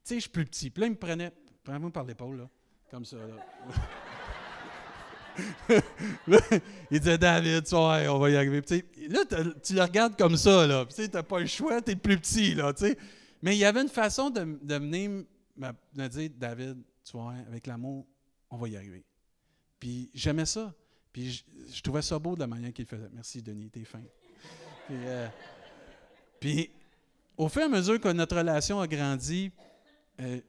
[0.04, 0.70] sais, je suis plus petit.
[0.70, 1.32] Puis là, il me prenait,
[1.64, 2.50] prenez-moi par l'épaule, là,
[2.90, 3.36] comme ça, là.
[6.92, 8.62] il disait David, tu vois, on va y arriver.
[9.10, 9.20] là,
[9.64, 10.86] tu le regardes comme ça.
[10.96, 12.56] Tu n'as pas le choix, tu es plus petit.
[13.42, 15.26] Mais il y avait une façon de, de venir
[15.58, 18.06] me, dire David, tu vois, avec l'amour,
[18.50, 19.04] on va y arriver.
[19.80, 20.74] Puis j'aimais ça.
[21.12, 23.10] Puis je, trouvais ça beau de la manière qu'il faisait.
[23.14, 24.02] Merci, Denis, t'es fin.
[24.88, 25.28] Puis, euh,
[26.40, 26.70] puis,
[27.38, 29.52] au fur et à mesure que notre relation a grandi,
[30.20, 30.42] euh,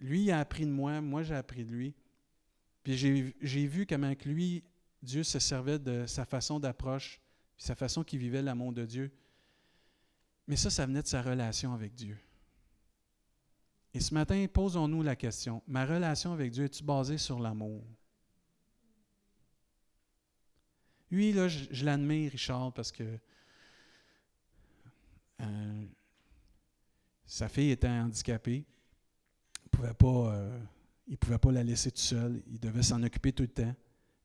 [0.00, 1.94] lui a appris de moi, moi j'ai appris de lui.
[2.82, 4.64] Puis j'ai vu comment lui,
[5.02, 7.20] Dieu se servait de sa façon d'approche,
[7.56, 9.12] sa façon qu'il vivait l'amour de Dieu.
[10.48, 12.18] Mais ça, ça venait de sa relation avec Dieu.
[13.94, 17.84] Et ce matin, posons-nous la question, ma relation avec Dieu est-tu basée sur l'amour?
[21.10, 23.18] Lui, là, je, l'admire, Richard, parce que
[25.40, 25.84] euh,
[27.26, 28.64] sa fille était handicapée.
[28.64, 30.34] Il ne pouvait pas...
[30.34, 30.58] Euh,
[31.06, 32.42] il ne pouvait pas la laisser toute seule.
[32.46, 33.74] Il devait s'en occuper tout le temps.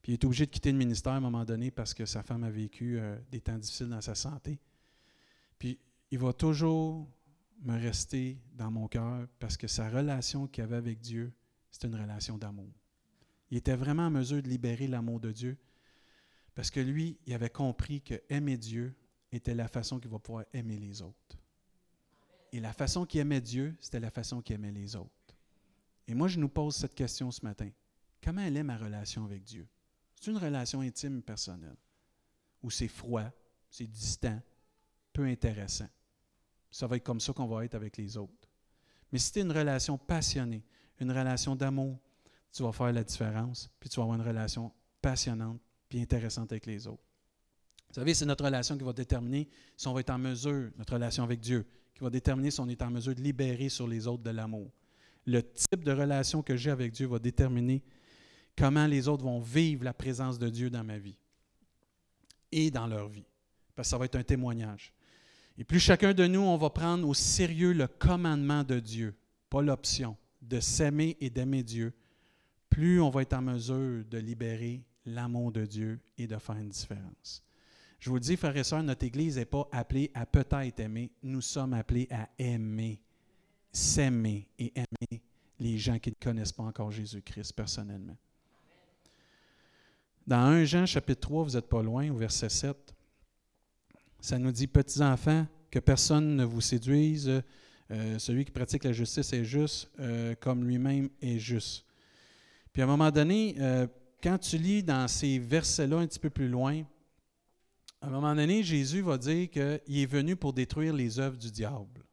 [0.02, 2.22] Puis il était obligé de quitter le ministère à un moment donné parce que sa
[2.22, 4.58] femme a vécu euh, des temps difficiles dans sa santé.
[5.58, 5.78] Puis
[6.10, 7.08] il va toujours
[7.62, 11.32] me rester dans mon cœur parce que sa relation qu'il avait avec Dieu,
[11.70, 12.72] c'était une relation d'amour.
[13.50, 15.58] Il était vraiment en mesure de libérer l'amour de Dieu
[16.54, 18.94] parce que lui, il avait compris que aimer Dieu
[19.32, 21.38] était la façon qu'il va pouvoir aimer les autres.
[22.52, 25.17] Et la façon qu'il aimait Dieu, c'était la façon qu'il aimait les autres.
[26.08, 27.68] Et moi, je nous pose cette question ce matin.
[28.24, 29.68] Comment elle est ma relation avec Dieu?
[30.14, 31.76] C'est une relation intime, personnelle,
[32.62, 33.30] ou c'est froid,
[33.70, 34.40] c'est distant,
[35.12, 35.88] peu intéressant.
[36.70, 38.48] Ça va être comme ça qu'on va être avec les autres.
[39.12, 40.64] Mais si tu une relation passionnée,
[40.98, 41.98] une relation d'amour,
[42.52, 46.66] tu vas faire la différence, puis tu vas avoir une relation passionnante, puis intéressante avec
[46.66, 47.04] les autres.
[47.88, 50.94] Vous savez, c'est notre relation qui va déterminer si on va être en mesure, notre
[50.94, 54.06] relation avec Dieu, qui va déterminer si on est en mesure de libérer sur les
[54.06, 54.70] autres de l'amour
[55.28, 57.82] le type de relation que j'ai avec Dieu va déterminer
[58.56, 61.18] comment les autres vont vivre la présence de Dieu dans ma vie
[62.50, 63.26] et dans leur vie.
[63.76, 64.92] Parce que ça va être un témoignage.
[65.58, 69.14] Et plus chacun de nous, on va prendre au sérieux le commandement de Dieu,
[69.50, 71.92] pas l'option, de s'aimer et d'aimer Dieu,
[72.70, 76.70] plus on va être en mesure de libérer l'amour de Dieu et de faire une
[76.70, 77.44] différence.
[78.00, 81.10] Je vous le dis, frères et sœurs, notre Église n'est pas appelée à peut-être aimer,
[81.22, 83.02] nous sommes appelés à aimer
[83.78, 85.22] s'aimer et aimer
[85.60, 88.16] les gens qui ne connaissent pas encore Jésus-Christ personnellement.
[90.26, 92.76] Dans 1 Jean chapitre 3, vous n'êtes pas loin, au verset 7,
[94.20, 97.42] ça nous dit, petits enfants, que personne ne vous séduise,
[97.90, 101.84] euh, celui qui pratique la justice est juste euh, comme lui-même est juste.
[102.72, 103.86] Puis à un moment donné, euh,
[104.22, 106.82] quand tu lis dans ces versets-là un petit peu plus loin,
[108.00, 111.50] à un moment donné, Jésus va dire qu'il est venu pour détruire les œuvres du
[111.50, 112.04] diable.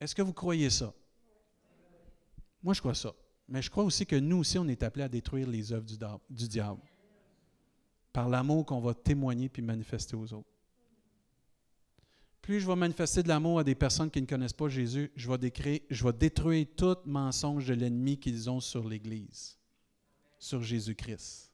[0.00, 0.94] Est-ce que vous croyez ça?
[2.62, 3.14] Moi, je crois ça.
[3.48, 5.86] Mais je crois aussi que nous aussi, on est appelés à détruire les œuvres
[6.28, 6.82] du, diable
[8.12, 10.48] par l'amour qu'on va témoigner puis manifester aux autres.
[12.42, 15.30] Plus je vais manifester de l'amour à des personnes qui ne connaissent pas Jésus, je
[15.30, 19.58] vais, décrire, je vais détruire tout mensonge de l'ennemi qu'ils ont sur l'Église,
[20.38, 21.52] sur Jésus-Christ.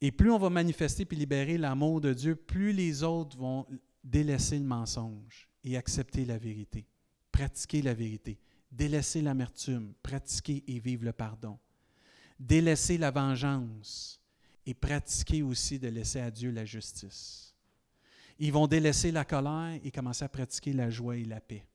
[0.00, 3.66] Et plus on va manifester puis libérer l'amour de Dieu, plus les autres vont
[4.04, 6.86] délaisser le mensonge et accepter la vérité,
[7.30, 8.38] pratiquer la vérité,
[8.70, 11.58] délaisser l'amertume, pratiquer et vivre le pardon,
[12.38, 14.20] délaisser la vengeance
[14.66, 17.54] et pratiquer aussi de laisser à Dieu la justice.
[18.38, 21.66] Ils vont délaisser la colère et commencer à pratiquer la joie et la paix.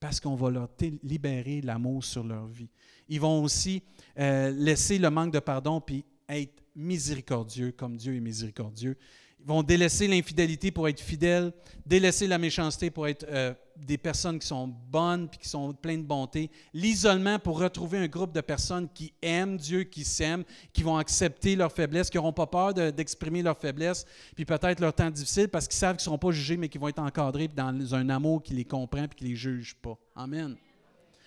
[0.00, 0.70] Parce qu'on va leur
[1.02, 2.70] libérer l'amour sur leur vie.
[3.08, 3.82] Ils vont aussi
[4.18, 8.96] euh, laisser le manque de pardon puis être miséricordieux comme Dieu est miséricordieux
[9.40, 11.52] Ils vont délaisser l'infidélité pour être fidèles,
[11.86, 16.02] délaisser la méchanceté pour être euh, des personnes qui sont bonnes puis qui sont pleines
[16.02, 20.82] de bonté, l'isolement pour retrouver un groupe de personnes qui aiment Dieu, qui s'aiment, qui
[20.82, 25.10] vont accepter leurs faiblesses, qui n'auront pas peur d'exprimer leurs faiblesses, puis peut-être leur temps
[25.10, 27.94] difficile parce qu'ils savent qu'ils ne seront pas jugés, mais qu'ils vont être encadrés dans
[27.94, 29.96] un amour qui les comprend et qui ne les juge pas.
[30.16, 30.56] Amen.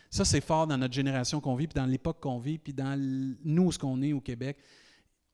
[0.10, 3.00] Ça, c'est fort dans notre génération qu'on vit, puis dans l'époque qu'on vit, puis dans
[3.46, 4.58] nous, ce qu'on est au Québec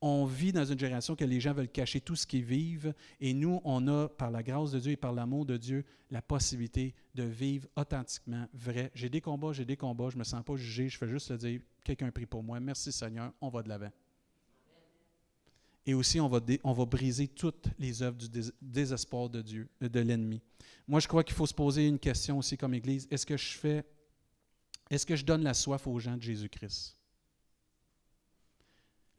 [0.02, 3.34] on vit dans une génération que les gens veulent cacher tout ce qu'ils vivent et
[3.34, 6.94] nous, on a, par la grâce de Dieu et par l'amour de Dieu, la possibilité
[7.16, 8.92] de vivre authentiquement vrai.
[8.94, 11.32] J'ai des combats, j'ai des combats, je ne me sens pas jugé, je fais juste
[11.32, 13.92] le dire, quelqu'un prie pour moi, merci Seigneur, on va de l'avant.
[15.86, 18.28] Et aussi, on va, on va briser toutes les œuvres du
[18.62, 20.42] désespoir de Dieu, de l'ennemi.
[20.86, 23.08] Moi, je crois qu'il faut se poser une question aussi comme Église.
[23.10, 23.86] Est-ce que je fais,
[24.90, 26.97] est-ce que je donne la soif aux gens de Jésus-Christ?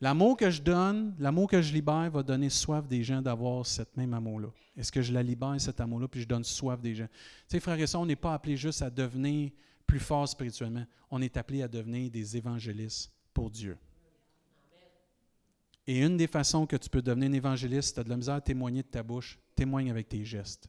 [0.01, 3.97] L'amour que je donne, l'amour que je libère va donner soif des gens d'avoir cet
[3.97, 4.49] même amour-là.
[4.77, 7.07] Est-ce que je la libère, cet amour-là, puis je donne soif des gens?
[7.07, 7.13] Tu
[7.49, 9.51] sais, frères et sœurs, on n'est pas appelé juste à devenir
[9.87, 10.87] plus fort spirituellement.
[11.11, 13.77] On est appelé à devenir des évangélistes pour Dieu.
[15.85, 18.35] Et une des façons que tu peux devenir un évangéliste, tu as de la misère
[18.35, 20.69] à témoigner de ta bouche, témoigne avec tes gestes.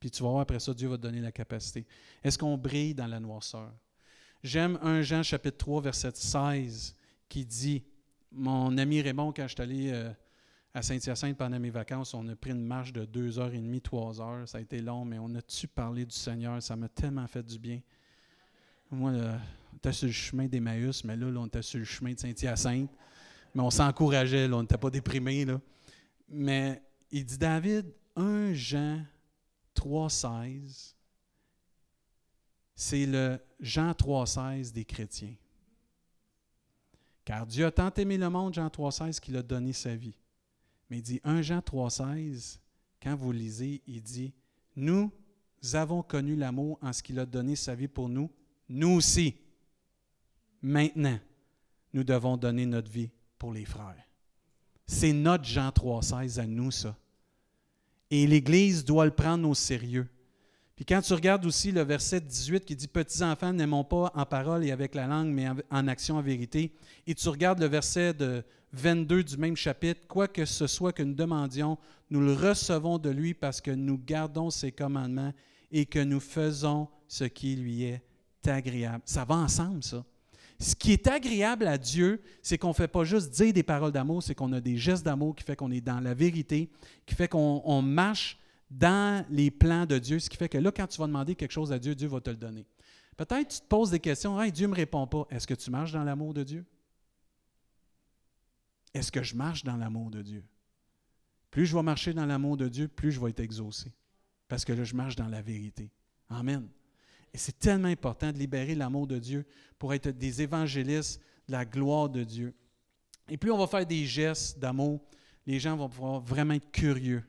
[0.00, 1.86] Puis tu vas voir après ça, Dieu va te donner la capacité.
[2.24, 3.72] Est-ce qu'on brille dans la noirceur?
[4.42, 6.96] J'aime 1 Jean chapitre 3, verset 16
[7.28, 7.84] qui dit
[8.32, 10.10] Mon ami Raymond, quand je suis allé euh,
[10.74, 13.80] à Saint-Hyacinthe pendant mes vacances, on a pris une marche de deux heures et demie,
[13.80, 14.48] trois heures.
[14.48, 16.62] Ça a été long, mais on a-tu parlé du Seigneur?
[16.62, 17.80] Ça m'a tellement fait du bien.
[18.90, 22.18] Moi, on était sur le chemin d'Emmaüs, mais là, on était sur le chemin de
[22.18, 22.90] Saint-Hyacinthe.
[23.54, 25.46] Mais on s'encourageait, on n'était pas déprimés.
[26.28, 29.02] Mais il dit David, 1 Jean
[29.74, 30.94] 3,16,
[32.74, 35.34] c'est le Jean 3,16 des chrétiens.
[37.26, 40.16] Car Dieu a tant aimé le monde, Jean 3,16, qu'il a donné sa vie.
[40.88, 42.60] Mais il dit 1 Jean 3,16,
[43.02, 44.32] quand vous lisez, il dit
[44.76, 45.10] Nous
[45.72, 48.30] avons connu l'amour en ce qu'il a donné sa vie pour nous,
[48.68, 49.34] nous aussi.
[50.62, 51.18] Maintenant,
[51.92, 54.04] nous devons donner notre vie pour les frères.
[54.86, 56.96] C'est notre Jean 3,16 à nous, ça.
[58.08, 60.08] Et l'Église doit le prendre au sérieux.
[60.76, 64.26] Puis quand tu regardes aussi le verset 18 qui dit Petits enfants, n'aimons pas en
[64.26, 66.70] parole et avec la langue, mais en action, en vérité.
[67.06, 71.02] Et tu regardes le verset de 22 du même chapitre Quoi que ce soit que
[71.02, 71.78] nous demandions,
[72.10, 75.32] nous le recevons de lui parce que nous gardons ses commandements
[75.72, 78.02] et que nous faisons ce qui lui est
[78.46, 79.02] agréable.
[79.06, 80.04] Ça va ensemble, ça.
[80.58, 83.92] Ce qui est agréable à Dieu, c'est qu'on ne fait pas juste dire des paroles
[83.92, 86.70] d'amour, c'est qu'on a des gestes d'amour qui fait qu'on est dans la vérité,
[87.06, 88.38] qui fait qu'on marche
[88.70, 91.52] dans les plans de Dieu, ce qui fait que là, quand tu vas demander quelque
[91.52, 92.66] chose à Dieu, Dieu va te le donner.
[93.16, 95.26] Peut-être tu te poses des questions, hey, Dieu ne me répond pas.
[95.30, 96.64] Est-ce que tu marches dans l'amour de Dieu?
[98.92, 100.44] Est-ce que je marche dans l'amour de Dieu?
[101.50, 103.92] Plus je vais marcher dans l'amour de Dieu, plus je vais être exaucé.
[104.48, 105.90] Parce que là, je marche dans la vérité.
[106.28, 106.68] Amen.
[107.32, 109.46] Et c'est tellement important de libérer l'amour de Dieu
[109.78, 112.54] pour être des évangélistes de la gloire de Dieu.
[113.28, 115.00] Et plus on va faire des gestes d'amour,
[115.46, 117.24] les gens vont pouvoir vraiment être curieux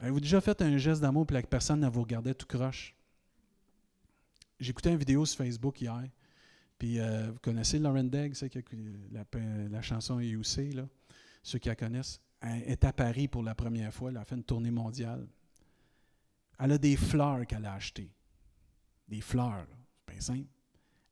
[0.00, 2.96] Avez-vous déjà fait un geste d'amour et la personne ne vous regardait tout croche?
[4.58, 6.04] J'écoutais une vidéo sur Facebook hier.
[6.78, 8.34] Puis euh, vous connaissez Lauren Degg,
[9.12, 9.24] la,
[9.68, 10.88] la, chanson EUC, là,
[11.42, 12.18] ceux qui la connaissent.
[12.40, 14.10] Elle est à Paris pour la première fois.
[14.10, 15.26] Elle a fait une tournée mondiale.
[16.58, 18.10] Elle a des fleurs qu'elle a achetées.
[19.06, 19.66] Des fleurs,
[19.98, 20.48] c'est bien simple.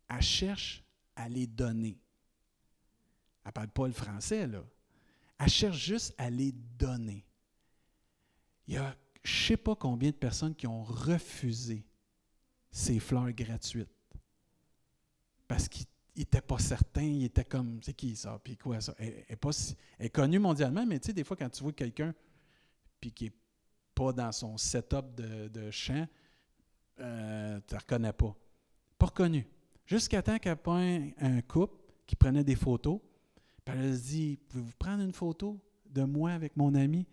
[0.09, 0.83] Elle cherche
[1.15, 1.99] à les donner.
[3.45, 4.65] Elle ne parle pas le français, là.
[5.39, 7.28] Elle cherche juste à les donner
[8.69, 8.97] il y a
[9.29, 11.85] je ne sais pas combien de personnes qui ont refusé
[12.71, 13.89] ces fleurs gratuites.
[15.47, 18.95] Parce qu'ils n'étaient pas certains, ils étaient comme, c'est qui ça, puis quoi ça?
[18.99, 19.25] Elle,
[19.99, 22.15] est, connue mondialement, mais tu sais, des fois, quand tu vois quelqu'un,
[23.01, 23.33] puis qui n'est
[23.95, 26.07] pas dans son setup de, de chant,
[27.01, 28.35] euh, tu ne reconnais pas.
[28.99, 29.47] Pas reconnu.
[29.85, 30.59] Jusqu'à temps qu'elle
[31.19, 31.77] un couple
[32.07, 33.01] qui prenait des photos,
[33.65, 37.07] puis elle se dit, pouvez-vous prendre une photo de moi avec mon ami?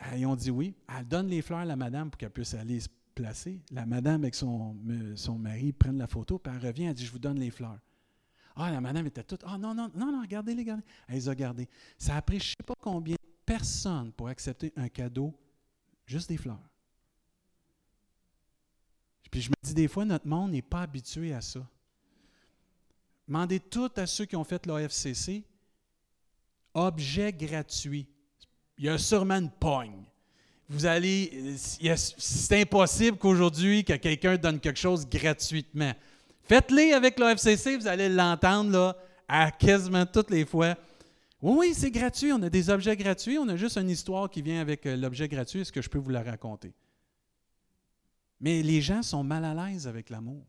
[0.00, 0.74] Ben, ils ont dit oui.
[0.88, 3.60] Elle donne les fleurs à la madame pour qu'elle puisse aller se placer.
[3.70, 4.76] La madame avec son,
[5.14, 7.78] son mari prennent la photo, puis elle revient, elle dit Je vous donne les fleurs.
[8.56, 10.82] Ah, la madame était toute Ah non, non, non, non, regardez-les, regardez.
[11.08, 11.68] Elle les a gardées.
[11.98, 15.34] Ça a pris je ne sais pas combien de personnes pour accepter un cadeau,
[16.06, 16.60] juste des fleurs.
[19.30, 21.64] Puis je me dis, des fois, notre monde n'est pas habitué à ça.
[23.28, 25.44] Demandez tout à ceux qui ont fait l'OFCC,
[26.74, 28.08] objet gratuit
[28.80, 30.06] il y a sûrement une pogne.
[30.66, 35.92] Vous allez, c'est impossible qu'aujourd'hui que quelqu'un donne quelque chose gratuitement.
[36.44, 38.96] Faites-les avec l'OFCC, vous allez l'entendre là,
[39.28, 40.76] à quasiment toutes les fois.
[41.42, 42.32] Oui, oui, c'est gratuit.
[42.32, 43.36] On a des objets gratuits.
[43.38, 45.60] On a juste une histoire qui vient avec euh, l'objet gratuit.
[45.60, 46.72] Est-ce que je peux vous la raconter?
[48.40, 50.42] Mais les gens sont mal à l'aise avec l'amour.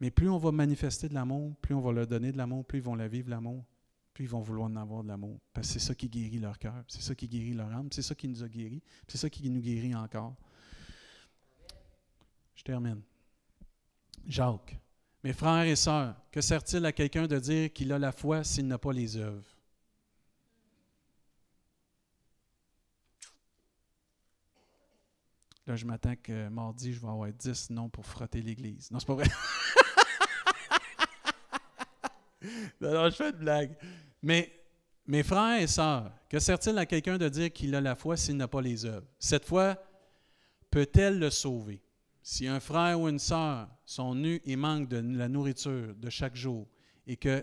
[0.00, 2.78] Mais plus on va manifester de l'amour, plus on va leur donner de l'amour, plus
[2.78, 3.64] ils vont la vivre l'amour,
[4.22, 5.40] ils vont vouloir en avoir de l'amour.
[5.52, 8.02] Parce que c'est ça qui guérit leur cœur, c'est ça qui guérit leur âme, c'est
[8.02, 10.34] ça qui nous a guéris, c'est ça qui nous guérit encore.
[12.54, 13.02] Je termine.
[14.26, 14.78] Jacques.
[15.24, 18.66] Mes frères et sœurs, que sert-il à quelqu'un de dire qu'il a la foi s'il
[18.66, 19.44] n'a pas les œuvres?
[25.66, 28.90] Là, je m'attends que mardi, je vais avoir 10 noms pour frotter l'Église.
[28.90, 29.26] Non, c'est pas vrai.
[32.80, 33.76] non, je fais une blague.
[34.22, 34.52] Mais
[35.06, 38.36] mes frères et sœurs, que sert-il à quelqu'un de dire qu'il a la foi s'il
[38.36, 39.06] n'a pas les œuvres?
[39.18, 39.76] Cette foi
[40.70, 41.82] peut-elle le sauver?
[42.22, 46.36] Si un frère ou une sœur sont nus et manquent de la nourriture de chaque
[46.36, 46.68] jour,
[47.06, 47.42] et que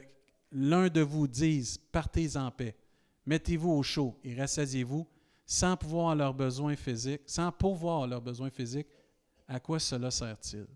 [0.52, 2.76] l'un de vous dise Partez en paix,
[3.26, 5.08] mettez-vous au chaud et rassasiez-vous,
[5.46, 8.88] sans pouvoir leurs besoins physiques, sans pourvoir leurs besoins physiques,
[9.48, 10.68] à quoi cela sert-il?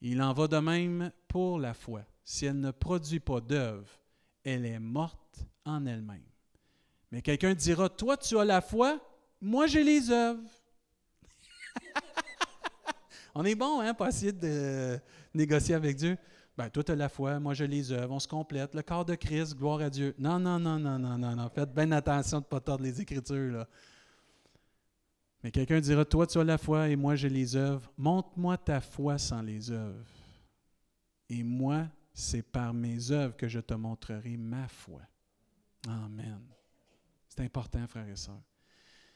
[0.00, 2.02] Il en va de même pour la foi.
[2.24, 3.88] Si elle ne produit pas d'œuvre,
[4.44, 6.22] elle est morte en elle-même.
[7.10, 9.00] Mais quelqu'un dira, toi tu as la foi,
[9.40, 10.42] moi j'ai les œuvres.
[13.34, 14.98] On est bon, hein, pas essayer de
[15.34, 16.16] négocier avec Dieu.
[16.58, 18.74] Ben, toi, tu as la foi, moi, je les œuvres, on se complète.
[18.74, 20.12] Le corps de Christ, gloire à Dieu.
[20.18, 21.48] Non, non, non, non, non, non, non.
[21.50, 23.68] Faites bien attention de ne pas tordre les Écritures, là.
[25.44, 27.88] Mais quelqu'un dira, toi, tu as la foi et moi, j'ai les œuvres.
[27.96, 30.04] Montre-moi ta foi sans les œuvres.
[31.28, 31.86] Et moi,
[32.18, 35.02] c'est par mes œuvres que je te montrerai ma foi.
[35.86, 36.40] Amen.
[37.28, 38.42] C'est important, frères et sœurs.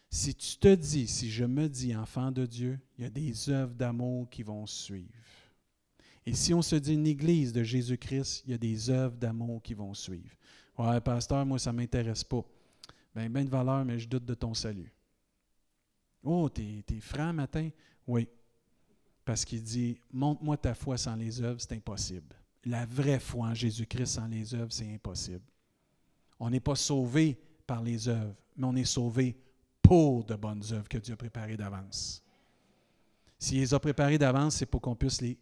[0.09, 3.51] Si tu te dis, si je me dis enfant de Dieu, il y a des
[3.51, 5.11] œuvres d'amour qui vont suivre.
[6.25, 9.61] Et si on se dit une église de Jésus-Christ, il y a des œuvres d'amour
[9.61, 10.37] qui vont suivre.
[10.79, 12.45] Ouais, pasteur, moi, ça ne m'intéresse pas.
[13.17, 14.93] Bien, bien de valeur, mais je doute de ton salut.
[16.23, 17.69] Oh, t'es es franc matin?
[18.07, 18.29] Oui.
[19.25, 22.37] Parce qu'il dit Montre-moi ta foi sans les œuvres, c'est impossible.
[22.65, 25.45] La vraie foi en Jésus-Christ sans les œuvres, c'est impossible.
[26.39, 29.37] On n'est pas sauvé par les œuvres, mais on est sauvé
[29.81, 32.23] pour de bonnes œuvres que Dieu a préparées d'avance.
[33.39, 35.37] S'il les a préparées d'avance, c'est pour qu'on puisse les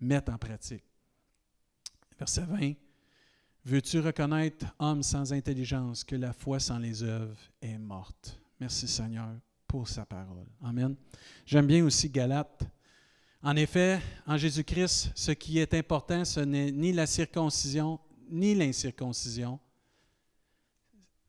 [0.00, 0.84] mettre en pratique.
[2.18, 2.72] Verset 20.
[3.64, 8.40] Veux-tu reconnaître, homme sans intelligence, que la foi sans les œuvres est morte?
[8.60, 9.28] Merci Seigneur
[9.66, 10.46] pour sa parole.
[10.62, 10.94] Amen.
[11.44, 12.64] J'aime bien aussi Galate.
[13.46, 19.60] En effet, en Jésus-Christ, ce qui est important, ce n'est ni la circoncision, ni l'incirconcision,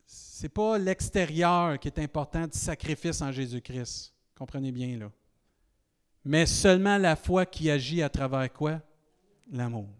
[0.08, 4.16] ce n'est pas l'extérieur qui est important du sacrifice en Jésus-Christ.
[4.36, 5.12] Comprenez bien, là.
[6.26, 8.82] Mais seulement la foi qui agit à travers quoi?
[9.52, 9.94] L'amour.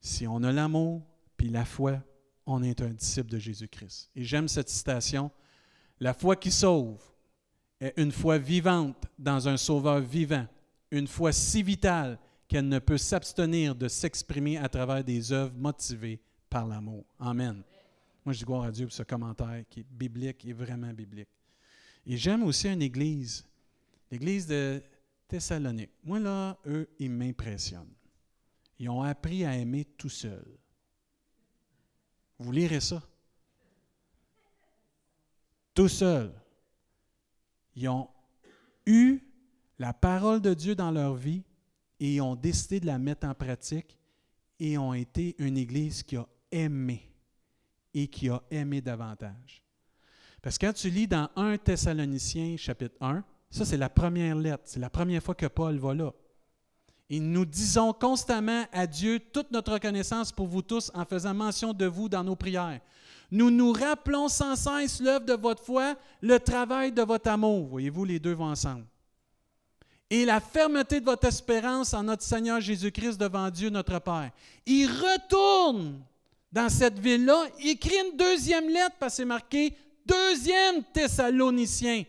[0.00, 1.02] Si on a l'amour
[1.36, 2.02] puis la foi,
[2.46, 4.08] on est un disciple de Jésus-Christ.
[4.16, 5.30] Et j'aime cette citation.
[6.00, 7.13] La foi qui sauve
[7.96, 10.46] une foi vivante dans un sauveur vivant,
[10.90, 12.18] une foi si vitale
[12.48, 17.04] qu'elle ne peut s'abstenir de s'exprimer à travers des œuvres motivées par l'amour.
[17.18, 17.62] Amen.
[18.24, 21.28] Moi, je dis gloire à Dieu pour ce commentaire qui est biblique et vraiment biblique.
[22.06, 23.44] Et j'aime aussi une église,
[24.10, 24.82] l'église de
[25.28, 25.90] Thessalonique.
[26.04, 27.92] Moi, là, eux, ils m'impressionnent.
[28.78, 30.58] Ils ont appris à aimer tout seuls.
[32.38, 33.02] Vous lirez ça.
[35.74, 36.32] Tout seuls.
[37.76, 38.08] Ils ont
[38.86, 39.20] eu
[39.78, 41.42] la parole de Dieu dans leur vie
[42.00, 43.98] et ils ont décidé de la mettre en pratique
[44.60, 47.10] et ont été une église qui a aimé
[47.92, 49.62] et qui a aimé davantage.
[50.42, 54.64] Parce que quand tu lis dans 1 Thessaloniciens chapitre 1, ça c'est la première lettre,
[54.66, 56.12] c'est la première fois que Paul va là.
[57.10, 61.72] Et nous disons constamment à Dieu toute notre reconnaissance pour vous tous en faisant mention
[61.72, 62.80] de vous dans nos prières.
[63.30, 67.66] Nous nous rappelons sans cesse l'œuvre de votre foi, le travail de votre amour.
[67.66, 68.84] Voyez-vous, les deux vont ensemble.
[70.10, 74.30] Et la fermeté de votre espérance en notre Seigneur Jésus-Christ devant Dieu notre Père.
[74.66, 76.00] Il retourne
[76.52, 82.04] dans cette ville-là, il écrit une deuxième lettre parce que c'est marqué deuxième Thessaloniciens.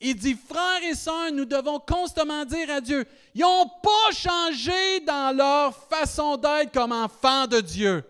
[0.00, 5.00] Il dit, frères et sœurs, nous devons constamment dire à Dieu, ils n'ont pas changé
[5.06, 8.04] dans leur façon d'être comme enfants de Dieu.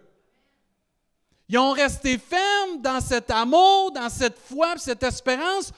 [1.48, 5.72] Ils ont resté fermes dans cet amour, dans cette foi, cette espérance.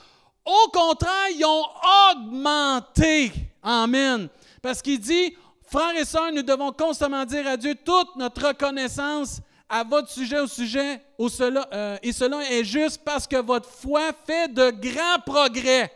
[0.44, 1.64] Au contraire, ils ont
[2.12, 3.32] augmenté.
[3.62, 4.28] Amen.
[4.62, 5.36] Parce qu'il dit,
[5.68, 10.38] frères et sœurs, nous devons constamment dire à Dieu toute notre reconnaissance à votre sujet
[10.38, 14.70] au sujet, au cela, euh, et cela est juste parce que votre foi fait de
[14.70, 15.90] grands progrès.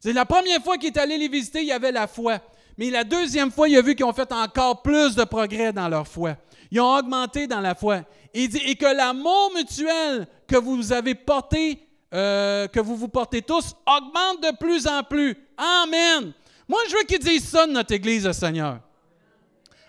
[0.00, 2.38] C'est la première fois qu'il est allé les visiter, il y avait la foi.
[2.78, 5.88] Mais la deuxième fois, il a vu qu'ils ont fait encore plus de progrès dans
[5.88, 6.36] leur foi.
[6.70, 8.02] Ils ont augmenté dans la foi.
[8.32, 14.42] Et que l'amour mutuel que vous avez porté, euh, que vous vous portez tous, augmente
[14.42, 15.36] de plus en plus.
[15.56, 16.32] Amen.
[16.68, 18.78] Moi, je veux qu'ils disent ça de notre Église, Seigneur.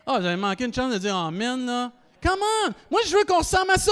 [0.05, 1.91] Ah, vous avez manqué une chance de dire Amen, là.
[2.21, 2.75] Comment?
[2.89, 3.91] Moi, je veux qu'on ressemble à ça.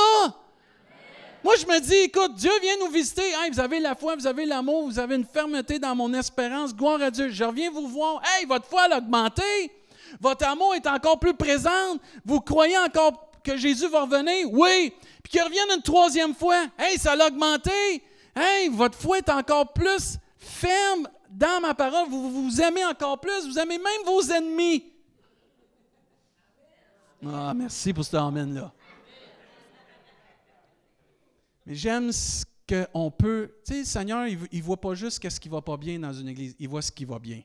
[1.43, 3.23] Moi, je me dis, écoute, Dieu vient nous visiter.
[3.51, 6.75] vous avez la foi, vous avez l'amour, vous avez une fermeté dans mon espérance.
[6.75, 7.29] Gloire à Dieu.
[7.29, 8.21] Je reviens vous voir.
[8.25, 9.71] Hey, votre foi a augmenté.
[10.19, 11.97] Votre amour est encore plus présent.
[12.25, 14.51] Vous croyez encore que Jésus va revenir?
[14.51, 14.93] Oui.
[15.23, 16.65] Puis qu'il revienne une troisième fois.
[16.77, 18.03] Hey, ça a augmenté.
[18.35, 22.07] Hey, votre foi est encore plus ferme dans ma parole.
[22.09, 23.47] Vous vous aimez encore plus.
[23.47, 24.85] Vous aimez même vos ennemis.
[27.25, 28.71] Ah, merci pour cet amen-là.
[31.65, 33.51] Mais j'aime ce qu'on peut.
[33.65, 35.99] Tu sais, le Seigneur, il ne voit pas juste ce qui ne va pas bien
[35.99, 37.41] dans une église, il voit ce qui va bien.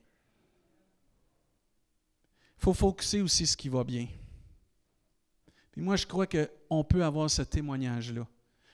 [2.65, 4.09] Faut focuser aussi ce qui va bien.
[5.71, 8.27] Puis moi, je crois qu'on peut avoir ce témoignage-là.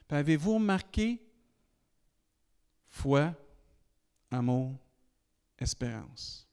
[0.08, 1.20] Avez-vous remarqué
[2.88, 3.34] foi,
[4.30, 4.76] amour,
[5.58, 6.46] espérance?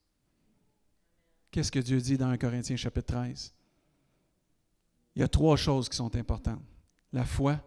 [1.52, 3.54] Qu'est-ce que Dieu dit dans 1 Corinthiens chapitre 13?
[5.16, 6.66] Il y a trois choses qui sont importantes.
[7.14, 7.64] La foi,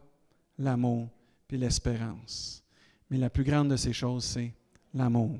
[0.58, 1.08] l'amour,
[1.46, 2.64] puis l'espérance.
[3.08, 4.52] Mais la plus grande de ces choses, c'est
[4.92, 5.38] l'amour.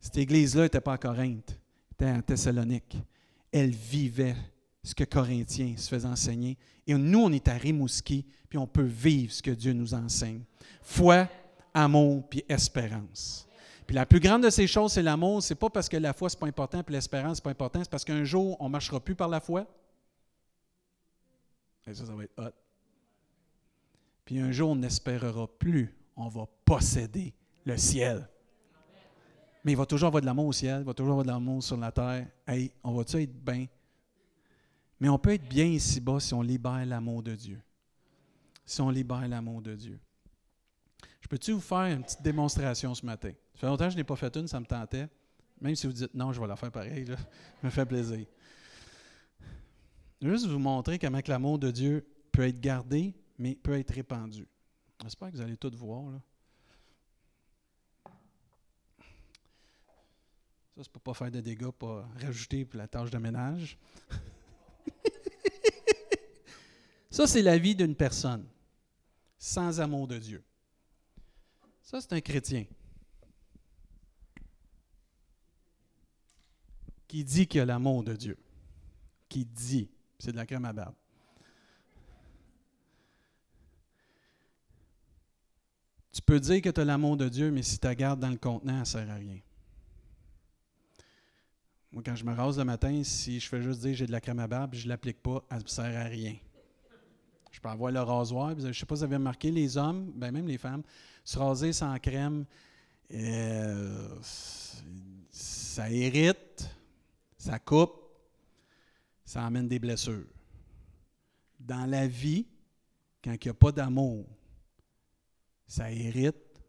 [0.00, 2.96] Cette église-là n'était pas à Corinthe, elle était à Thessalonique.
[3.58, 4.36] Elle vivait
[4.82, 6.58] ce que Corinthiens se faisaient enseigner.
[6.86, 10.42] Et nous, on est à Rimouski, puis on peut vivre ce que Dieu nous enseigne.
[10.82, 11.26] Foi,
[11.72, 13.48] amour, puis espérance.
[13.86, 15.42] Puis la plus grande de ces choses, c'est l'amour.
[15.42, 17.80] C'est pas parce que la foi, c'est pas important, puis l'espérance, c'est pas important.
[17.82, 19.66] C'est parce qu'un jour, on marchera plus par la foi.
[21.86, 22.52] Et ça, ça va être hot.
[24.26, 27.32] Puis un jour, on n'espérera plus, on va posséder
[27.64, 28.28] le ciel.
[29.66, 31.60] Mais il va toujours avoir de l'amour au ciel, il va toujours avoir de l'amour
[31.60, 32.28] sur la terre.
[32.46, 33.66] Hey, on va-tu être bien?
[35.00, 37.60] Mais on peut être bien ici-bas si on libère l'amour de Dieu.
[38.64, 39.98] Si on libère l'amour de Dieu.
[41.20, 43.32] Je peux-tu vous faire une petite démonstration ce matin?
[43.54, 45.08] Ça fait longtemps que je n'ai pas fait une, ça me tentait.
[45.60, 47.16] Même si vous dites non, je vais la faire pareil, là.
[47.64, 48.24] me fait plaisir.
[50.22, 53.92] Je vais juste vous montrer comment l'amour de Dieu peut être gardé mais peut être
[53.92, 54.46] répandu.
[55.02, 56.12] J'espère que vous allez tout voir.
[56.12, 56.20] Là.
[60.76, 63.78] Ça, c'est pour pas faire de dégâts, pas rajouter pour la tâche de ménage.
[67.10, 68.46] Ça, c'est la vie d'une personne
[69.38, 70.44] sans amour de Dieu.
[71.80, 72.66] Ça, c'est un chrétien
[77.08, 78.36] qui dit qu'il a l'amour de Dieu.
[79.30, 80.94] Qui dit, c'est de la crème à barbe.
[86.12, 88.28] Tu peux dire que tu as l'amour de Dieu, mais si tu la gardes dans
[88.28, 89.40] le contenant, ça ne sert à rien.
[91.96, 94.20] Moi, quand je me rase le matin, si je fais juste dire j'ai de la
[94.20, 96.36] crème à barbe, je ne l'applique pas, ça ne sert à rien.
[97.50, 98.54] Je peux avoir le rasoir.
[98.58, 100.82] Je ne sais pas si vous avez remarqué, les hommes, ben même les femmes,
[101.24, 102.44] se raser sans crème,
[103.14, 104.14] euh,
[105.30, 106.68] ça irrite,
[107.38, 107.94] ça coupe,
[109.24, 110.26] ça amène des blessures.
[111.58, 112.46] Dans la vie,
[113.24, 114.26] quand il n'y a pas d'amour,
[115.66, 116.60] ça irrite,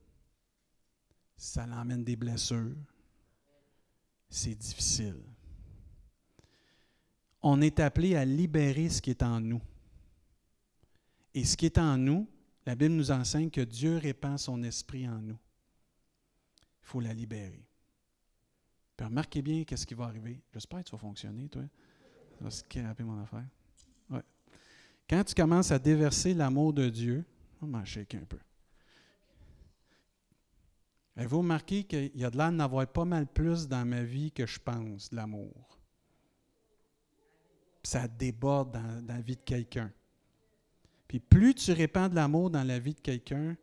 [1.36, 2.78] ça l'emmène des blessures,
[4.30, 5.21] c'est difficile.
[7.41, 9.61] On est appelé à libérer ce qui est en nous.
[11.34, 12.28] Et ce qui est en nous,
[12.65, 15.38] la Bible nous enseigne que Dieu répand son esprit en nous.
[16.82, 17.65] Il faut la libérer.
[18.97, 20.41] Puis remarquez bien qu'est-ce qui va arriver.
[20.51, 21.63] J'espère que tu vas fonctionner, toi.
[22.39, 23.45] Ça va mon affaire.
[24.09, 24.23] Ouais.
[25.09, 27.23] Quand tu commences à déverser l'amour de Dieu,
[27.61, 28.39] on va m'en un peu.
[31.18, 34.45] Avez-vous remarqué qu'il y a de l'air d'en pas mal plus dans ma vie que
[34.45, 35.80] je pense, de l'amour?
[37.82, 39.91] Ça déborde dans, dans, la vie de quelqu'un.
[41.07, 43.57] Puis plus tu répands de l'amour dans la vie de quelqu'un,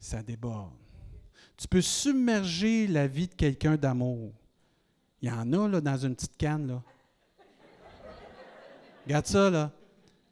[0.00, 0.74] ça déborde.
[1.56, 4.32] Tu peux submerger la vie de quelqu'un d'amour.
[5.22, 6.66] Il y en a là, dans une petite canne.
[6.66, 6.82] Là.
[9.04, 9.72] Regarde ça, là.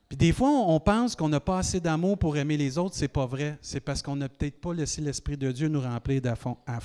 [0.08, 2.94] Puis des fois, on pense qu'on n'a pas assez d'amour pour aimer les autres.
[2.94, 3.58] C'est pas vrai.
[3.60, 6.56] C'est parce qu'on n'a peut-être pas laissé l'Esprit de Dieu nous remplir à fond.
[6.66, 6.78] À.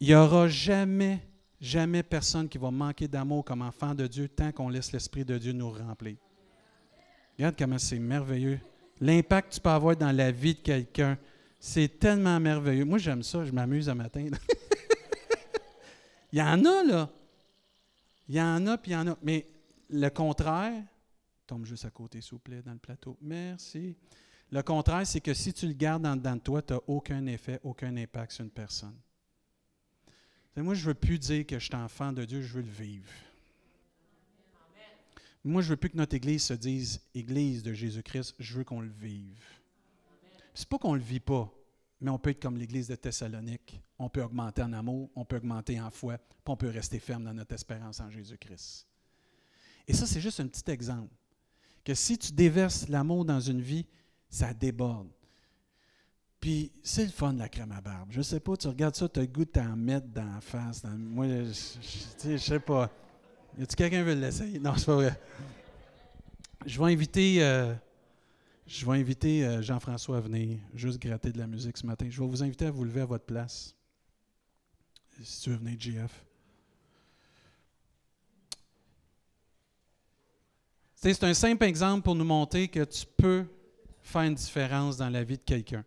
[0.00, 1.20] Il n'y aura jamais,
[1.60, 5.38] jamais personne qui va manquer d'amour comme enfant de Dieu tant qu'on laisse l'Esprit de
[5.38, 6.16] Dieu nous remplir.
[7.36, 8.60] Regarde comment c'est merveilleux.
[9.00, 11.16] L'impact que tu peux avoir dans la vie de quelqu'un,
[11.58, 12.84] c'est tellement merveilleux.
[12.84, 13.44] Moi, j'aime ça.
[13.44, 14.26] Je m'amuse un matin.
[16.32, 17.08] il y en a, là.
[18.28, 19.16] Il y en a, puis il y en a.
[19.22, 19.46] Mais
[19.88, 20.82] le contraire,
[21.48, 23.16] Tombe juste à côté, s'il vous plaît, dans le plateau.
[23.22, 23.96] Merci.
[24.52, 27.58] Le contraire, c'est que si tu le gardes dedans de toi, tu n'as aucun effet,
[27.62, 28.94] aucun impact sur une personne.
[30.54, 32.70] Moi, je ne veux plus dire que je suis enfant de Dieu, je veux le
[32.70, 33.10] vivre.
[35.42, 38.64] Moi, je ne veux plus que notre Église se dise Église de Jésus-Christ, je veux
[38.64, 39.42] qu'on le vive.
[40.52, 41.50] C'est pas qu'on ne le vit pas,
[41.98, 43.80] mais on peut être comme l'Église de Thessalonique.
[43.98, 47.24] On peut augmenter en amour, on peut augmenter en foi, puis on peut rester ferme
[47.24, 48.86] dans notre espérance en Jésus-Christ.
[49.86, 51.14] Et ça, c'est juste un petit exemple.
[51.84, 53.86] Que si tu déverses l'amour dans une vie,
[54.28, 55.08] ça déborde.
[56.40, 58.08] Puis c'est le fun de la crème à barbe.
[58.10, 60.40] Je sais pas, tu regardes ça, tu as le goût de t'en mettre dans la
[60.40, 60.84] face.
[60.96, 61.52] moi, je,
[62.24, 62.90] je, sais pas.
[63.58, 64.58] Y a-tu quelqu'un qui veut l'essayer?
[64.60, 65.20] Non, c'est pas vrai.
[66.64, 67.74] Je vais inviter, euh,
[68.66, 72.06] je vais inviter euh, Jean-François à venir, juste gratter de la musique ce matin.
[72.08, 73.74] Je vais vous inviter à vous lever à votre place.
[75.22, 76.27] Si tu veux venir, JF.
[81.00, 83.46] C'est un simple exemple pour nous montrer que tu peux
[84.02, 85.84] faire une différence dans la vie de quelqu'un.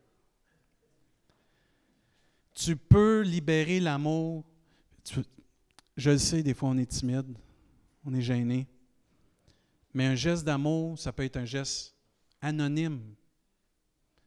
[2.54, 4.46] Tu peux libérer l'amour.
[5.98, 7.38] Je le sais, des fois on est timide,
[8.06, 8.68] on est gêné.
[9.94, 11.94] Mais un geste d'amour, ça peut être un geste
[12.42, 13.02] anonyme.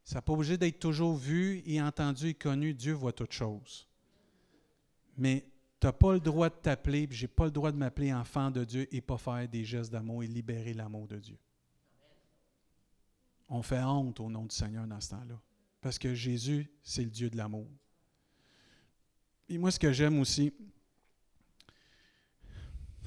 [0.05, 2.74] Ça n'a pas obligé d'être toujours vu et entendu et connu.
[2.74, 3.89] Dieu voit toutes choses.
[5.16, 5.47] Mais
[5.85, 8.51] tu n'as pas le droit de t'appeler, je n'ai pas le droit de m'appeler enfant
[8.51, 11.37] de Dieu et pas faire des gestes d'amour et libérer l'amour de Dieu.
[13.51, 15.39] On fait honte au nom du Seigneur dans ce temps-là.
[15.82, 17.68] Parce que Jésus, c'est le Dieu de l'amour.
[19.47, 20.55] Et moi, ce que j'aime aussi,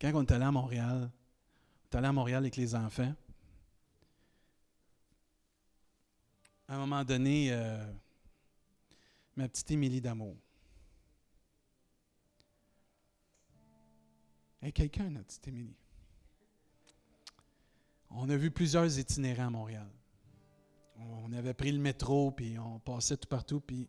[0.00, 3.14] quand on est allé à Montréal, on est allé à Montréal avec les enfants.
[6.68, 7.84] À un moment donné, euh,
[9.38, 10.36] ma petite Émilie d'amour.
[14.60, 15.76] Hey, quelqu'un, notre petite Émilie.
[18.10, 19.88] On a vu plusieurs itinérants à Montréal
[20.98, 23.60] on avait pris le métro, puis on passait tout partout.
[23.60, 23.88] Puis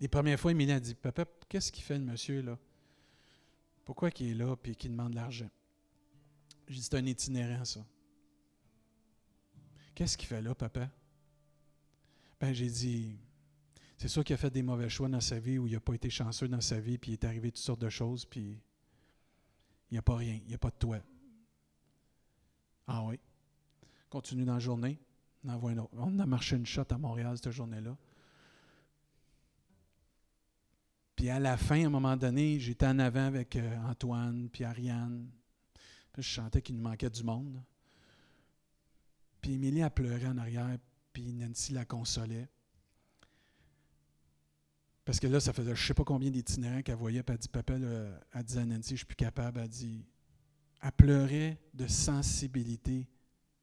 [0.00, 2.58] les premières fois, Émilie a dit Papa, qu'est-ce qu'il fait le monsieur là?
[3.84, 5.50] Pourquoi il est là puis qu'il demande de l'argent?
[6.68, 7.84] J'ai dit C'est un itinérant, ça.
[9.94, 10.88] Qu'est-ce qu'il fait là, papa?
[12.40, 13.18] Ben, j'ai dit
[14.00, 15.92] C'est sûr qu'il a fait des mauvais choix dans sa vie ou il n'a pas
[15.92, 18.58] été chanceux dans sa vie, puis il est arrivé toutes sortes de choses, puis
[19.90, 21.00] il n'y a pas rien, il n'y a pas de toi.
[22.86, 23.20] Ah oui.
[24.08, 24.98] Continue dans la journée.
[25.44, 27.94] On a marché une shot à Montréal cette journée-là.
[31.14, 34.64] Puis à la fin, à un moment donné, j'étais en avant avec euh, Antoine, puis
[34.64, 35.28] Ariane.
[36.16, 37.62] Je chantais qu'il nous manquait du monde.
[39.42, 40.78] Puis Émilie a pleuré en arrière,
[41.12, 42.48] puis Nancy la consolait.
[45.04, 47.40] Parce que là, ça faisait je ne sais pas combien d'itinérants qu'elle voyait, puis elle
[47.40, 49.60] dit Papa, elle dit à Nancy, je ne suis plus capable.
[49.60, 50.04] Elle dit
[50.82, 53.08] Elle pleurait de sensibilité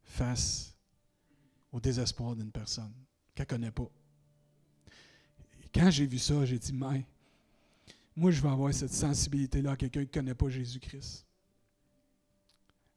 [0.04, 0.76] face
[1.72, 2.94] au désespoir d'une personne
[3.36, 3.90] qu'elle ne connaît pas.
[5.74, 7.06] quand j'ai vu ça, j'ai dit, mais
[8.16, 11.26] moi, je veux avoir cette sensibilité-là à quelqu'un qui ne connaît pas Jésus-Christ.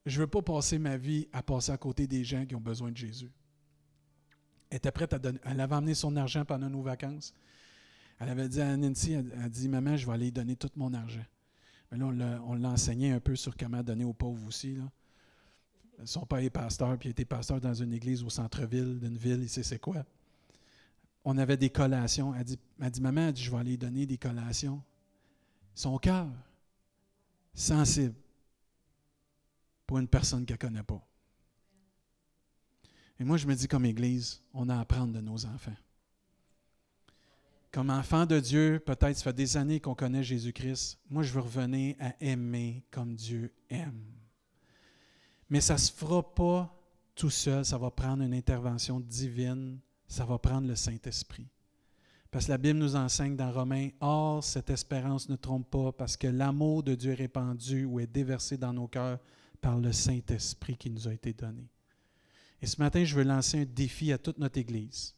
[0.07, 2.61] Je ne veux pas passer ma vie à passer à côté des gens qui ont
[2.61, 3.30] besoin de Jésus.
[4.70, 5.38] Elle était prête à donner.
[5.45, 7.34] Elle avait son argent pendant nos vacances.
[8.20, 10.92] Elle avait dit à Nancy, elle, a dit, Maman, je vais aller donner tout mon
[10.92, 11.24] argent.
[11.90, 12.06] Mais là,
[12.46, 14.76] on l'a enseigné un peu sur comment donner aux pauvres aussi.
[16.04, 19.40] Son père est pasteur, puis il était pasteur dans une église au centre-ville d'une ville,
[19.42, 20.04] il sait c'est quoi.
[21.24, 22.34] On avait des collations.
[22.34, 24.82] Elle dit, elle dit Maman, dit, je vais aller donner des collations.
[25.74, 26.28] Son cœur,
[27.54, 28.14] sensible
[29.86, 31.04] pour une personne qu'elle ne connaît pas.
[33.18, 35.76] Et moi, je me dis, comme Église, on a à apprendre de nos enfants.
[37.72, 40.98] Comme enfant de Dieu, peut-être ça fait des années qu'on connaît Jésus-Christ.
[41.08, 44.02] Moi, je veux revenir à aimer comme Dieu aime.
[45.48, 46.76] Mais ça ne se fera pas
[47.14, 51.46] tout seul, ça va prendre une intervention divine, ça va prendre le Saint-Esprit.
[52.30, 56.16] Parce que la Bible nous enseigne dans Romains, Or, cette espérance ne trompe pas, parce
[56.16, 59.18] que l'amour de Dieu est répandu ou est déversé dans nos cœurs
[59.60, 61.68] par le Saint-Esprit qui nous a été donné.
[62.62, 65.14] Et ce matin, je veux lancer un défi à toute notre Église.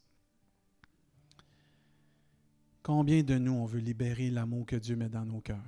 [2.83, 5.59] Combien de nous on veut libérer l'amour que Dieu met dans nos cœurs?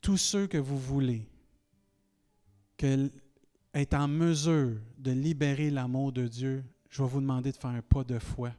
[0.00, 1.26] Tous ceux que vous voulez,
[3.74, 7.82] est en mesure de libérer l'amour de Dieu, je vais vous demander de faire un
[7.82, 8.52] pas de foi,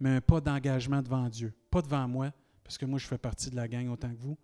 [0.00, 1.52] mais un pas d'engagement devant Dieu.
[1.70, 2.32] Pas devant moi,
[2.62, 4.38] parce que moi, je fais partie de la gang autant que vous.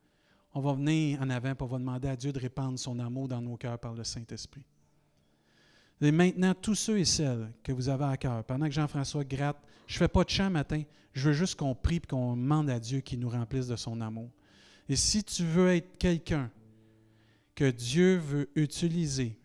[0.52, 3.40] On va venir en avant pour va demander à Dieu de répandre son amour dans
[3.40, 4.64] nos cœurs par le Saint-Esprit.
[6.00, 9.56] Et maintenant, tous ceux et celles que vous avez à cœur, pendant que Jean-François gratte,
[9.86, 10.82] je ne fais pas de chant matin,
[11.12, 14.00] je veux juste qu'on prie et qu'on demande à Dieu qu'il nous remplisse de son
[14.00, 14.30] amour.
[14.88, 16.50] Et si tu veux être quelqu'un
[17.54, 19.38] que Dieu veut utiliser,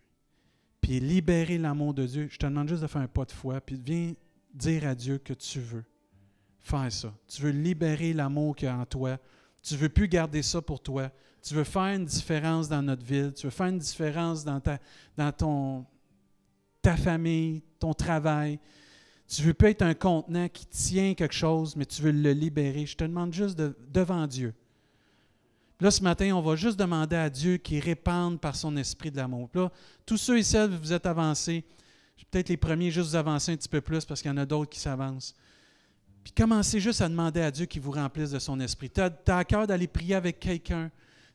[0.80, 3.60] puis libérer l'amour de Dieu, je te demande juste de faire un pas de foi,
[3.60, 4.14] puis viens
[4.52, 5.84] dire à Dieu que tu veux
[6.58, 7.14] faire ça.
[7.28, 9.18] Tu veux libérer l'amour qu'il y a en toi.
[9.62, 11.10] Tu veux plus garder ça pour toi.
[11.42, 13.32] Tu veux faire une différence dans notre ville.
[13.34, 14.60] Tu veux faire une différence dans
[15.32, 15.86] ton,
[16.82, 18.58] ta famille, ton travail.
[19.28, 22.86] Tu veux plus être un contenant qui tient quelque chose, mais tu veux le libérer.
[22.86, 24.54] Je te demande juste de, devant Dieu.
[25.80, 29.16] Là, ce matin, on va juste demander à Dieu qu'il répande par son esprit de
[29.16, 29.48] l'amour.
[29.54, 29.70] Là,
[30.04, 31.64] tous ceux et celles, vous êtes avancés.
[32.30, 34.46] Peut-être les premiers, juste vous avancer un petit peu plus parce qu'il y en a
[34.46, 35.34] d'autres qui s'avancent.
[36.22, 38.90] Puis commencez juste à demander à Dieu qu'il vous remplisse de son esprit.
[38.90, 40.90] Tu as, à cœur d'aller prier avec quelqu'un.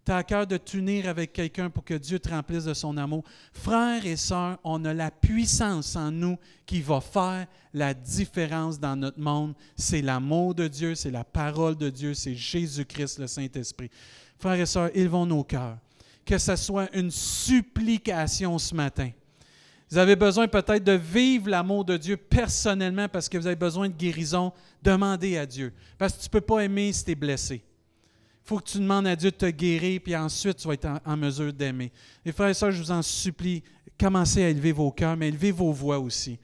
[0.06, 2.96] Tu as à cœur de t'unir avec quelqu'un pour que Dieu te remplisse de son
[2.96, 3.24] amour.
[3.52, 6.38] Frères et sœurs, on a la puissance en nous
[6.68, 9.56] qui va faire la différence dans notre monde.
[9.76, 13.90] C'est l'amour de Dieu, c'est la parole de Dieu, c'est Jésus-Christ, le Saint-Esprit.
[14.38, 15.78] Frères et sœurs, élevons nos cœurs.
[16.24, 19.10] Que ce soit une supplication ce matin.
[19.90, 23.90] Vous avez besoin peut-être de vivre l'amour de Dieu personnellement parce que vous avez besoin
[23.90, 24.54] de guérison.
[24.84, 25.74] Demandez à Dieu.
[25.98, 27.64] Parce que tu ne peux pas aimer si tu es blessé.
[28.46, 31.18] Faut que tu demandes à Dieu de te guérir, puis ensuite tu vas être en,
[31.18, 31.92] mesure d'aimer.
[32.24, 33.64] Et frères et sœurs, je vous en supplie,
[34.00, 36.38] commencez à élever vos cœurs, mais élevez vos voix aussi.